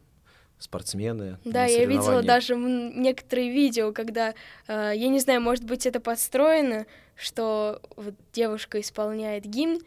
спортсмены. 0.58 1.38
Да, 1.46 1.64
я 1.64 1.86
видела 1.86 2.22
даже 2.22 2.56
некоторые 2.56 3.50
видео, 3.50 3.92
когда, 3.92 4.34
э, 4.66 4.92
я 4.94 5.08
не 5.08 5.20
знаю, 5.20 5.40
может 5.40 5.64
быть, 5.64 5.86
это 5.86 5.98
подстроено, 5.98 6.84
что 7.16 7.80
вот 7.96 8.14
девушка 8.32 8.80
исполняет 8.80 9.44
гимн 9.44 9.80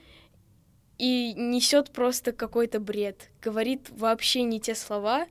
и 0.97 1.33
несет 1.33 1.91
просто 1.91 2.31
какой-то 2.31 2.79
бред, 2.79 3.29
говорит 3.41 3.89
вообще 3.89 4.43
не 4.43 4.59
те 4.59 4.75
слова, 4.75 5.27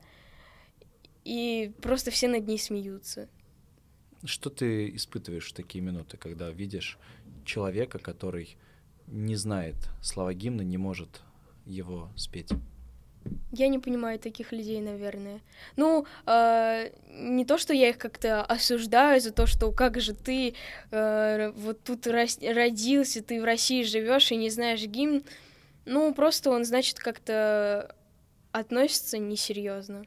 и 1.25 1.73
просто 1.81 2.11
все 2.11 2.29
над 2.29 2.47
ней 2.47 2.59
смеются. 2.59 3.29
Что 4.25 4.51
ты 4.51 4.95
испытываешь 4.95 5.51
в 5.51 5.55
такие 5.55 5.83
минуты, 5.83 6.17
когда 6.17 6.51
видишь 6.51 6.99
человека, 7.45 7.99
который 7.99 8.57
не 9.07 9.37
знает 9.37 9.77
слова 10.01 10.33
гимна, 10.33 10.63
не 10.63 10.79
может 10.79 11.23
его 11.65 12.11
спеть? 12.17 12.51
Я 13.53 13.69
не 13.69 13.79
понимаю 13.79 14.19
таких 14.19 14.53
людей, 14.53 14.81
наверное. 14.81 15.41
Ну, 15.77 16.07
э, 16.27 16.91
не 17.11 17.45
то, 17.45 17.59
что 17.59 17.73
я 17.73 17.91
их 17.91 17.99
как-то 17.99 18.43
осуждаю 18.43 19.21
за 19.21 19.31
то, 19.31 19.47
что 19.47 19.71
как 19.73 20.01
же 20.01 20.15
ты 20.15 20.55
э, 20.91 21.53
вот 21.55 21.83
тут 21.85 22.07
родился, 22.07 23.23
ты 23.23 23.41
в 23.41 23.45
России 23.45 23.83
живешь 23.83 24.33
и 24.33 24.37
не 24.37 24.51
знаешь 24.51 24.85
гимн. 24.85 25.23
Ну, 25.85 26.15
просто 26.15 26.51
он, 26.51 26.65
значит, 26.65 26.99
как-то 26.99 27.95
относится 28.53 29.19
несерьезно. 29.19 30.05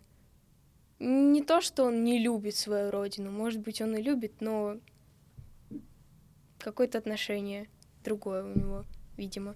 Не 0.99 1.43
то, 1.43 1.59
что 1.61 1.83
он 1.83 2.03
не 2.03 2.19
любит 2.19 2.55
свою 2.55 2.91
родину, 2.91 3.31
может 3.31 3.61
быть, 3.61 3.81
он 3.81 3.95
и 3.95 4.01
любит, 4.01 4.39
но 4.39 4.77
какое-то 6.59 6.97
отношение 6.97 7.67
другое 8.03 8.43
у 8.43 8.57
него, 8.57 8.85
видимо, 9.17 9.55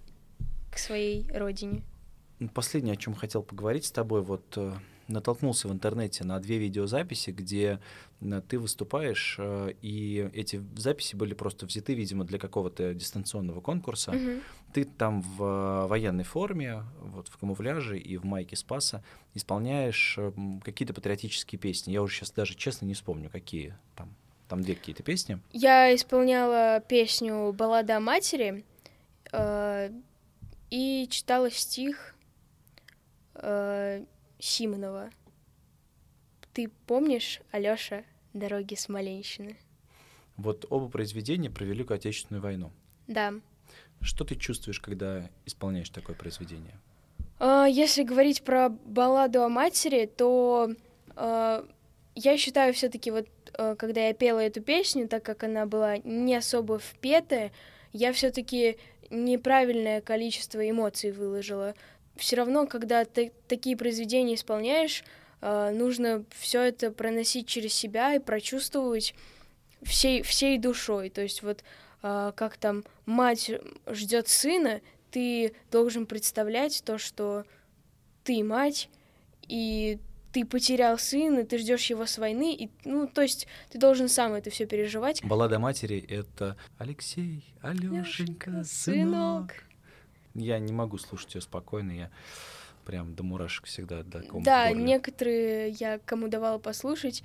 к 0.72 0.78
своей 0.78 1.30
родине. 1.32 1.84
Последнее, 2.54 2.94
о 2.94 2.98
чем 2.98 3.14
хотел 3.14 3.44
поговорить 3.44 3.86
с 3.86 3.92
тобой, 3.92 4.22
вот 4.22 4.54
э, 4.58 4.74
натолкнулся 5.08 5.68
в 5.68 5.74
интернете 5.74 6.24
на 6.24 6.40
две 6.40 6.58
видеозаписи, 6.58 7.32
где 7.32 7.80
э, 8.22 8.42
ты 8.48 8.60
выступаешь, 8.60 9.36
э, 9.40 9.74
и 9.82 10.30
эти 10.34 10.64
записи 10.78 11.16
были 11.16 11.34
просто 11.34 11.66
взяты, 11.66 11.94
видимо, 11.94 12.24
для 12.24 12.40
какого-то 12.40 12.94
дистанционного 12.94 13.62
конкурса. 13.62 14.12
Mm-hmm. 14.12 14.42
Ты 14.74 14.86
там 14.86 15.22
в 15.22 15.88
военной 15.88 16.24
форме, 16.24 16.84
вот 17.02 17.28
в 17.28 17.38
камуфляже 17.38 17.98
и 17.98 18.18
в 18.18 18.26
майке 18.26 18.56
Спаса 18.56 19.04
исполняешь 19.34 20.18
какие-то 20.64 20.94
патриотические 20.94 21.60
песни. 21.60 21.92
Я 21.92 22.02
уже 22.02 22.16
сейчас 22.16 22.32
даже 22.32 22.56
честно 22.56 22.86
не 22.86 22.94
вспомню, 22.94 23.30
какие 23.30 23.76
там. 23.96 24.14
Там 24.48 24.64
две 24.64 24.74
какие-то 24.74 25.04
песни. 25.04 25.40
Я 25.52 25.94
исполняла 25.94 26.80
песню 26.80 27.54
«Баллада 27.54 27.98
о 27.98 28.00
матери» 28.00 28.66
э, 29.32 29.92
и 30.72 31.08
читала 31.12 31.52
стих 31.52 32.16
э, 33.36 34.04
Симонова. 34.40 35.12
Ты 36.52 36.72
помнишь, 36.88 37.42
Алёша, 37.52 38.04
«Дороги 38.34 38.74
Смоленщины»? 38.74 39.56
Вот 40.36 40.66
оба 40.72 40.90
произведения 40.90 41.52
про 41.52 41.66
Великую 41.66 41.98
Отечественную 41.98 42.42
войну. 42.42 42.72
Да. 43.08 43.34
Что 44.02 44.24
ты 44.24 44.36
чувствуешь, 44.36 44.80
когда 44.80 45.30
исполняешь 45.46 45.90
такое 45.90 46.16
произведение? 46.16 46.78
Э, 47.40 47.66
если 47.70 48.04
говорить 48.04 48.44
про 48.44 48.70
балладу 48.70 49.44
о 49.44 49.50
матери, 49.50 50.06
то 50.06 50.72
э, 51.16 51.64
я 52.16 52.38
считаю 52.38 52.74
все-таки 52.74 53.12
вот, 53.12 53.28
э, 53.58 53.76
когда 53.78 54.08
я 54.08 54.14
пела 54.14 54.40
эту 54.40 54.62
песню, 54.62 55.08
так 55.08 55.24
как 55.24 55.44
она 55.44 55.66
была 55.66 55.98
не 55.98 56.36
особо 56.36 56.80
впетая, 56.80 57.52
я 57.94 58.14
все-таки 58.14 58.78
неправильное 59.10 60.02
количество 60.02 60.68
эмоций 60.68 61.12
выложила 61.12 61.74
все 62.20 62.36
равно, 62.36 62.68
когда 62.68 63.06
ты 63.06 63.32
такие 63.48 63.76
произведения 63.76 64.36
исполняешь, 64.36 65.04
э, 65.42 65.72
нужно 65.72 66.26
все 66.38 66.62
это 66.62 66.92
проносить 66.92 67.48
через 67.48 67.74
себя 67.74 68.16
и 68.16 68.20
прочувствовать 68.20 69.16
всей, 69.82 70.22
всей 70.22 70.58
душой. 70.58 71.10
То 71.10 71.22
есть 71.22 71.42
вот 71.42 71.64
как 72.02 72.58
там 72.58 72.84
мать 73.06 73.52
ждет 73.88 74.28
сына, 74.28 74.82
ты 75.12 75.54
должен 75.72 76.06
представлять 76.06 76.84
то, 76.86 76.98
что 76.98 77.46
ты 78.24 78.44
мать, 78.44 78.90
и 79.48 80.00
ты 80.32 80.46
потерял 80.46 80.98
сына, 80.98 81.44
ты 81.46 81.58
ждешь 81.58 81.90
его 81.90 82.06
с 82.06 82.18
войны, 82.18 82.54
и, 82.54 82.70
ну, 82.86 83.08
то 83.08 83.22
есть 83.22 83.48
ты 83.72 83.80
должен 83.80 84.08
сам 84.08 84.34
это 84.34 84.50
все 84.50 84.66
переживать. 84.66 85.24
Баллада 85.24 85.60
матери— 85.60 86.00
это 86.08 86.56
Алексей, 86.78 87.44
Алешенька, 87.62 88.64
сынок. 88.64 89.56
Я 90.36 90.60
не 90.60 90.72
могу 90.72 90.98
слушать 90.98 91.36
ее 91.36 91.42
спокойно, 91.42 91.92
я 91.92 92.12
прям 92.86 93.16
до 93.16 93.24
мурашек 93.24 93.66
всегда 93.66 94.04
до 94.04 94.24
Да, 94.42 94.72
некоторые 94.72 95.70
я 95.70 96.00
кому 96.00 96.28
давала 96.28 96.60
послушать, 96.60 97.24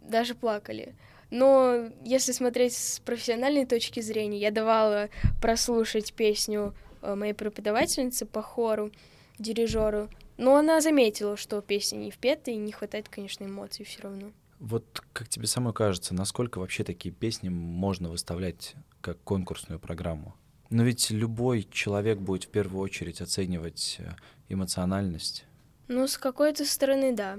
даже 0.00 0.34
плакали. 0.34 0.94
Но 1.32 1.88
если 2.04 2.32
смотреть 2.32 2.74
с 2.76 3.00
профессиональной 3.00 3.64
точки 3.64 4.00
зрения, 4.00 4.38
я 4.38 4.50
давала 4.50 5.08
прослушать 5.40 6.12
песню 6.12 6.74
э, 7.00 7.14
моей 7.14 7.32
преподавательницы 7.32 8.26
по 8.26 8.42
хору, 8.42 8.92
дирижеру, 9.38 10.10
но 10.36 10.56
она 10.56 10.82
заметила, 10.82 11.38
что 11.38 11.62
песня 11.62 11.96
не 11.96 12.10
впета, 12.10 12.50
и 12.50 12.56
не 12.56 12.70
хватает, 12.70 13.08
конечно, 13.08 13.44
эмоций 13.44 13.86
все 13.86 14.02
равно. 14.02 14.30
Вот 14.60 15.02
как 15.14 15.26
тебе 15.26 15.46
самой 15.46 15.72
кажется, 15.72 16.12
насколько 16.12 16.58
вообще 16.58 16.84
такие 16.84 17.14
песни 17.14 17.48
можно 17.48 18.10
выставлять 18.10 18.74
как 19.00 19.18
конкурсную 19.24 19.80
программу? 19.80 20.34
Но 20.68 20.82
ведь 20.82 21.10
любой 21.10 21.66
человек 21.70 22.18
будет 22.18 22.44
в 22.44 22.48
первую 22.48 22.82
очередь 22.82 23.22
оценивать 23.22 23.96
э, 24.00 24.10
эмоциональность. 24.50 25.46
Ну, 25.88 26.06
с 26.06 26.18
какой-то 26.18 26.66
стороны, 26.66 27.12
да. 27.16 27.38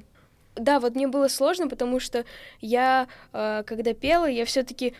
Да, 0.55 0.79
вот 0.79 0.95
мне 0.95 1.07
было 1.07 1.27
сложно, 1.27 1.67
потому 1.67 1.99
что 1.99 2.25
я, 2.61 3.07
э, 3.31 3.63
когда 3.65 3.93
пела, 3.93 4.27
я 4.27 4.45
все-таки 4.45 4.93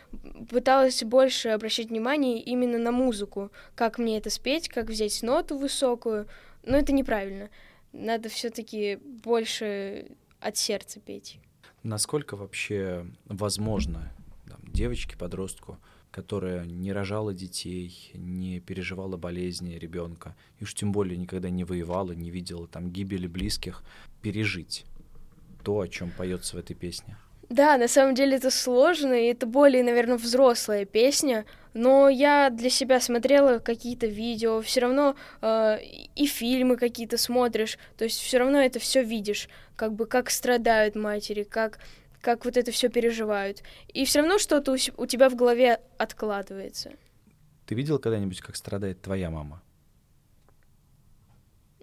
пыталась 0.50 1.04
больше 1.04 1.50
обращать 1.50 1.90
внимание 1.90 2.42
именно 2.42 2.80
на 2.80 2.92
музыку, 2.92 3.52
как 3.76 4.00
мне 4.00 4.18
это 4.18 4.30
спеть, 4.30 4.68
как 4.68 4.88
взять 4.90 5.22
ноту 5.22 5.58
высокую. 5.58 6.28
Но 6.64 6.78
это 6.78 6.92
неправильно. 6.92 7.50
Надо 7.92 8.30
все-таки 8.30 8.98
больше 9.04 10.08
от 10.40 10.58
сердца 10.58 11.00
петь. 11.00 11.40
Насколько 11.84 12.36
вообще 12.36 13.06
возможно 13.26 14.12
там, 14.48 14.60
девочке, 14.72 15.18
подростку 15.18 15.78
которая 16.14 16.64
не 16.66 16.94
рожала 16.94 17.34
детей, 17.34 18.12
не 18.14 18.60
переживала 18.60 19.18
болезни 19.18 19.74
ребенка, 19.74 20.36
и 20.60 20.64
уж 20.64 20.76
тем 20.76 20.92
более 20.92 21.18
никогда 21.18 21.50
не 21.50 21.64
воевала, 21.64 22.12
не 22.12 22.30
видела 22.30 22.68
там 22.68 22.92
гибели 22.92 23.26
близких, 23.26 23.84
пережить 24.22 24.86
то, 25.64 25.80
о 25.80 25.88
чем 25.88 26.12
поется 26.12 26.56
в 26.56 26.60
этой 26.60 26.76
песне. 26.76 27.18
Да, 27.50 27.78
на 27.78 27.88
самом 27.88 28.16
деле 28.16 28.38
это 28.38 28.50
сложно, 28.50 29.14
и 29.14 29.26
это 29.26 29.46
более, 29.46 29.84
наверное, 29.84 30.18
взрослая 30.18 30.86
песня, 30.86 31.46
но 31.74 32.10
я 32.10 32.50
для 32.50 32.70
себя 32.70 33.00
смотрела 33.00 33.60
какие-то 33.60 34.08
видео, 34.08 34.62
все 34.62 34.82
равно 34.82 35.16
э, 35.42 35.78
и 36.16 36.26
фильмы 36.26 36.78
какие-то 36.78 37.18
смотришь, 37.18 37.78
то 37.98 38.06
есть 38.06 38.20
все 38.20 38.40
равно 38.40 38.60
это 38.60 38.80
все 38.80 39.04
видишь, 39.04 39.50
как 39.76 39.94
бы 39.94 40.06
как 40.06 40.30
страдают 40.30 40.96
матери, 40.96 41.44
как 41.44 41.80
как 42.22 42.46
вот 42.46 42.56
это 42.56 42.72
все 42.72 42.88
переживают. 42.88 43.64
И 43.90 44.06
все 44.06 44.22
равно 44.22 44.40
что-то 44.40 44.72
у, 44.72 44.78
у 44.96 45.06
тебя 45.06 45.30
в 45.30 45.36
голове 45.36 45.82
откладывается. 45.98 46.94
Ты 47.66 47.76
видел 47.76 48.00
когда-нибудь, 48.00 48.40
как 48.40 48.56
страдает 48.56 49.02
твоя 49.02 49.30
мама? 49.30 49.62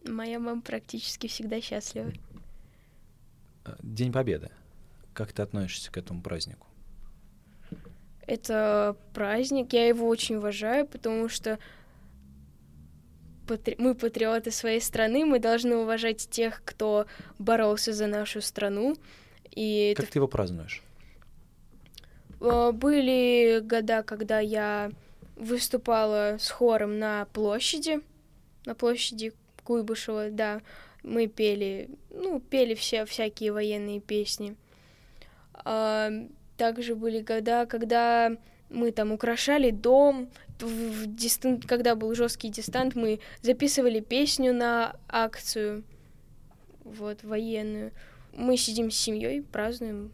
Моя 0.08 0.38
мама 0.38 0.62
практически 0.62 1.26
всегда 1.26 1.60
счастлива. 1.60 2.10
Э, 3.64 3.74
День 3.82 4.12
Победы. 4.12 4.50
Как 5.12 5.32
ты 5.32 5.42
относишься 5.42 5.90
к 5.90 5.96
этому 5.96 6.22
празднику? 6.22 6.66
Это 8.26 8.96
праздник, 9.12 9.72
я 9.72 9.88
его 9.88 10.06
очень 10.06 10.36
уважаю, 10.36 10.86
потому 10.86 11.28
что 11.28 11.58
мы 13.78 13.96
патриоты 13.96 14.52
своей 14.52 14.80
страны, 14.80 15.24
мы 15.24 15.40
должны 15.40 15.74
уважать 15.76 16.28
тех, 16.30 16.62
кто 16.64 17.06
боролся 17.40 17.92
за 17.92 18.06
нашу 18.06 18.40
страну, 18.40 18.96
и 19.50 19.94
как 19.96 20.04
это... 20.04 20.12
ты 20.12 20.18
его 20.20 20.28
празднуешь? 20.28 20.82
Э, 22.40 22.70
были 22.72 23.60
года, 23.60 24.04
когда 24.04 24.38
я 24.38 24.92
выступала 25.34 26.36
с 26.38 26.50
хором 26.50 26.98
на 26.98 27.26
площади, 27.32 28.00
на 28.64 28.74
площади 28.74 29.32
Куйбышева, 29.64 30.30
да, 30.30 30.60
мы 31.02 31.26
пели, 31.26 31.90
ну, 32.10 32.40
пели 32.40 32.74
все 32.74 33.04
всякие 33.04 33.52
военные 33.52 34.00
песни. 34.00 34.56
А, 35.52 36.10
также 36.56 36.94
были 36.94 37.20
года, 37.20 37.66
когда 37.66 38.36
мы 38.68 38.92
там 38.92 39.12
украшали 39.12 39.70
дом, 39.70 40.30
в 40.60 41.06
дистант, 41.06 41.66
когда 41.66 41.94
был 41.94 42.14
жесткий 42.14 42.50
дистант, 42.50 42.94
мы 42.94 43.20
записывали 43.40 44.00
песню 44.00 44.52
на 44.52 44.96
акцию, 45.08 45.84
вот, 46.84 47.22
военную 47.22 47.92
мы 48.32 48.56
сидим 48.56 48.90
с 48.90 48.96
семьей, 48.96 49.42
празднуем, 49.42 50.12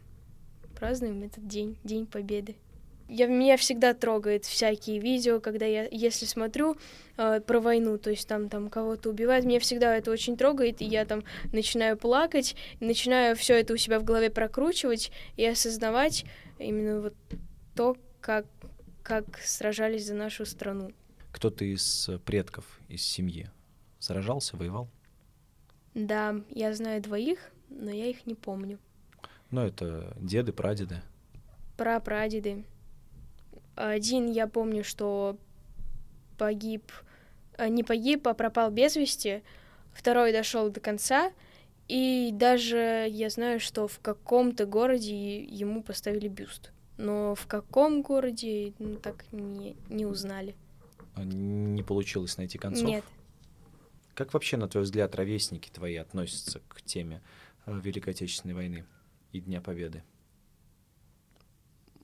празднуем 0.79 1.23
этот 1.23 1.47
день, 1.47 1.77
День 1.83 2.05
Победы. 2.05 2.55
Я, 3.07 3.27
меня 3.27 3.55
всегда 3.55 3.93
трогает 3.93 4.45
всякие 4.45 4.99
видео, 4.99 5.39
когда 5.39 5.65
я, 5.65 5.87
если 5.89 6.25
смотрю 6.25 6.77
э, 7.17 7.39
про 7.39 7.59
войну, 7.61 7.97
то 7.97 8.09
есть 8.09 8.27
там, 8.27 8.49
там 8.49 8.69
кого-то 8.69 9.09
убивают, 9.09 9.45
меня 9.45 9.59
всегда 9.61 9.95
это 9.95 10.11
очень 10.11 10.35
трогает, 10.35 10.81
и 10.81 10.85
я 10.85 11.05
там 11.05 11.23
начинаю 11.53 11.97
плакать, 11.97 12.55
начинаю 12.81 13.35
все 13.37 13.59
это 13.59 13.73
у 13.73 13.77
себя 13.77 13.99
в 13.99 14.03
голове 14.03 14.29
прокручивать 14.29 15.11
и 15.37 15.45
осознавать 15.45 16.25
именно 16.59 16.99
вот 16.99 17.13
то, 17.75 17.95
как, 18.19 18.45
как 19.03 19.37
сражались 19.39 20.05
за 20.07 20.15
нашу 20.15 20.45
страну. 20.45 20.91
Кто-то 21.31 21.63
из 21.63 22.09
предков, 22.25 22.65
из 22.89 23.03
семьи 23.03 23.49
сражался, 23.99 24.57
воевал? 24.57 24.89
Да, 25.93 26.35
я 26.49 26.73
знаю 26.73 27.01
двоих, 27.01 27.39
но 27.69 27.89
я 27.89 28.07
их 28.07 28.25
не 28.25 28.35
помню. 28.35 28.79
Ну, 29.49 29.61
это 29.61 30.13
деды, 30.19 30.51
прадеды. 30.51 31.01
Прапрадеды. 31.77 32.65
Один 33.77 34.31
я 34.31 34.47
помню, 34.47 34.83
что 34.83 35.37
погиб, 36.37 36.91
э, 37.57 37.67
не 37.67 37.83
погиб, 37.83 38.27
а 38.27 38.33
пропал 38.33 38.71
без 38.71 38.95
вести. 38.95 39.43
Второй 39.93 40.31
дошел 40.31 40.69
до 40.69 40.79
конца. 40.79 41.31
И 41.87 42.31
даже 42.33 43.07
я 43.09 43.29
знаю, 43.29 43.59
что 43.59 43.87
в 43.87 43.99
каком-то 43.99 44.65
городе 44.65 45.43
ему 45.43 45.83
поставили 45.83 46.27
бюст. 46.27 46.71
Но 46.97 47.35
в 47.35 47.45
каком 47.45 48.01
городе, 48.01 48.73
ну, 48.79 48.97
так 48.97 49.25
не, 49.31 49.75
не 49.89 50.05
узнали. 50.05 50.55
А 51.13 51.23
не 51.23 51.83
получилось 51.83 52.37
найти 52.37 52.57
концов? 52.57 52.87
Нет. 52.87 53.03
Как 54.15 54.33
вообще, 54.33 54.57
на 54.57 54.67
твой 54.67 54.83
взгляд, 54.83 55.15
ровесники 55.15 55.69
твои 55.69 55.95
относятся 55.95 56.61
к 56.67 56.81
теме 56.81 57.21
э, 57.67 57.79
Великой 57.79 58.09
Отечественной 58.13 58.55
войны 58.55 58.85
и 59.31 59.39
Дня 59.39 59.61
Победы? 59.61 60.03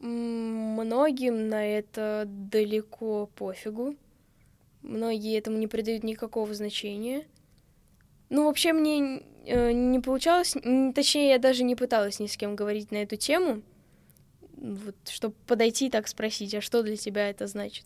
Многим 0.04 1.48
на 1.48 1.66
это 1.66 2.26
далеко 2.28 3.28
пофигу. 3.28 3.96
Многие 4.82 5.38
этому 5.38 5.58
не 5.58 5.68
придают 5.68 6.04
никакого 6.04 6.54
значения. 6.54 7.26
Ну, 8.30 8.46
вообще, 8.48 8.74
мне 8.74 9.24
э, 9.46 9.72
не 9.72 10.02
получалось, 10.02 10.58
точнее, 10.94 11.30
я 11.30 11.40
даже 11.40 11.64
не 11.64 11.78
пыталась 11.78 12.20
ни 12.20 12.28
с 12.28 12.36
кем 12.36 12.58
говорить 12.58 12.92
на 12.92 12.98
эту 12.98 13.16
тему, 13.16 13.62
вот, 14.58 14.96
чтобы 15.08 15.36
подойти 15.48 15.88
и 15.88 15.90
так 15.90 16.10
спросить, 16.10 16.54
а 16.54 16.60
что 16.60 16.84
для 16.84 16.98
тебя 16.98 17.30
это 17.30 17.48
значит. 17.48 17.86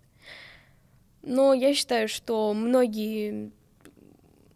Но 1.22 1.54
я 1.54 1.76
считаю, 1.76 2.08
что 2.08 2.52
многие, 2.56 3.52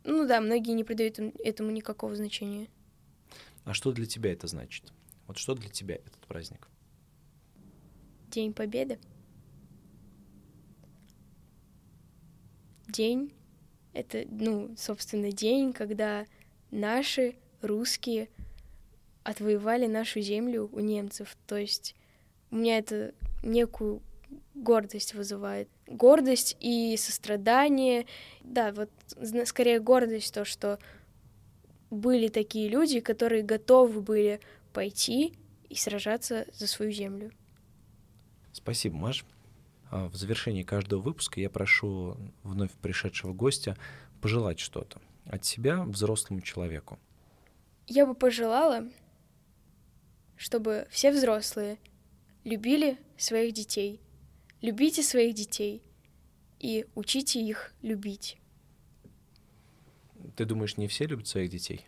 ну 0.04 0.26
да, 0.26 0.42
многие 0.42 0.72
не 0.72 0.84
придают 0.84 1.20
этому 1.44 1.70
никакого 1.70 2.16
значения. 2.16 2.70
А 3.66 3.76
что 3.76 3.92
для 3.92 4.08
тебя 4.08 4.34
это 4.34 4.48
значит? 4.48 4.86
Вот 5.28 5.38
что 5.38 5.54
для 5.54 5.70
тебя 5.70 5.96
этот 5.96 6.26
праздник? 6.28 6.68
День 8.32 8.54
Победы. 8.54 8.98
День— 12.88 13.34
это, 13.94 14.26
ну, 14.30 14.74
собственно, 14.78 15.32
день, 15.32 15.74
когда 15.74 16.26
наши 16.72 17.36
русские 17.62 18.30
отвоевали 19.24 19.86
нашу 19.86 20.22
землю 20.22 20.70
у 20.72 20.80
немцев. 20.80 21.38
То 21.46 21.58
есть 21.58 21.94
у 22.52 22.56
меня 22.56 22.78
это 22.78 23.14
некую 23.44 24.02
гордость 24.56 25.14
вызывает. 25.14 25.68
Гордость 25.88 26.56
и 26.62 26.96
сострадание. 26.98 28.06
Да, 28.44 28.72
вот 28.72 28.90
скорее 29.46 29.80
гордость 29.82 30.34
то, 30.34 30.46
что 30.46 30.80
были 31.90 32.30
такие 32.30 32.70
люди, 32.70 33.02
которые 33.02 33.44
готовы 33.44 34.02
были 34.02 34.40
пойти 34.72 35.34
и 35.68 35.76
сражаться 35.76 36.46
за 36.54 36.68
свою 36.68 36.92
землю. 36.92 37.32
Спасибо, 38.54 38.98
Маш. 38.98 39.26
А, 39.90 40.08
в 40.08 40.16
завершении 40.16 40.64
каждого 40.64 41.02
выпуска 41.02 41.40
я 41.40 41.50
прошу 41.50 42.18
вновь 42.44 42.72
пришедшего 42.72 43.34
гостя 43.34 43.78
пожелать 44.22 44.60
что-то 44.60 45.02
от 45.26 45.46
себя 45.46 45.84
взрослому 45.84 46.42
человеку. 46.42 47.00
Я 47.88 48.06
бы 48.06 48.16
пожелала, 48.16 48.88
чтобы 50.38 50.88
все 50.90 51.12
взрослые 51.12 51.78
любили 52.44 52.98
своих 53.18 53.54
детей. 53.54 54.00
Любите 54.62 55.04
своих 55.04 55.36
детей 55.36 55.84
и 56.60 56.86
учите 56.96 57.42
их 57.42 57.74
любить. 57.82 58.38
Ты 60.36 60.46
думаешь, 60.46 60.78
не 60.78 60.88
все 60.88 61.06
любят 61.06 61.28
своих 61.28 61.50
детей? 61.50 61.86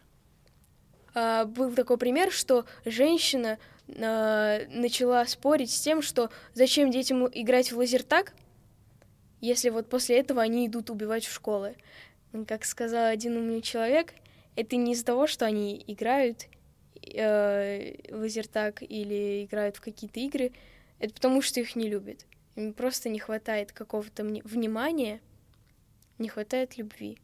А, 1.13 1.45
был 1.45 1.73
такой 1.73 1.97
пример, 1.97 2.31
что 2.31 2.65
женщина 2.85 3.59
а, 3.87 4.59
начала 4.69 5.25
спорить 5.25 5.71
с 5.71 5.81
тем, 5.81 6.01
что 6.01 6.29
зачем 6.53 6.91
детям 6.91 7.27
играть 7.27 7.71
в 7.71 7.77
лазертаг, 7.77 8.33
если 9.41 9.69
вот 9.69 9.89
после 9.89 10.19
этого 10.19 10.41
они 10.41 10.67
идут 10.67 10.89
убивать 10.89 11.25
в 11.25 11.33
школы. 11.33 11.75
Как 12.47 12.65
сказал 12.65 13.05
один 13.05 13.37
умный 13.37 13.61
человек, 13.61 14.13
это 14.55 14.75
не 14.75 14.93
из-за 14.93 15.05
того, 15.05 15.27
что 15.27 15.45
они 15.45 15.83
играют 15.85 16.47
э, 17.01 17.95
лазертаг 18.09 18.81
или 18.81 19.45
играют 19.45 19.77
в 19.77 19.81
какие-то 19.81 20.19
игры, 20.19 20.51
это 20.99 21.13
потому 21.13 21.41
что 21.41 21.59
их 21.59 21.75
не 21.75 21.89
любят. 21.89 22.25
Им 22.55 22.73
просто 22.73 23.09
не 23.09 23.19
хватает 23.19 23.71
какого-то 23.71 24.23
внимания, 24.23 25.19
не 26.19 26.29
хватает 26.29 26.77
любви. 26.77 27.17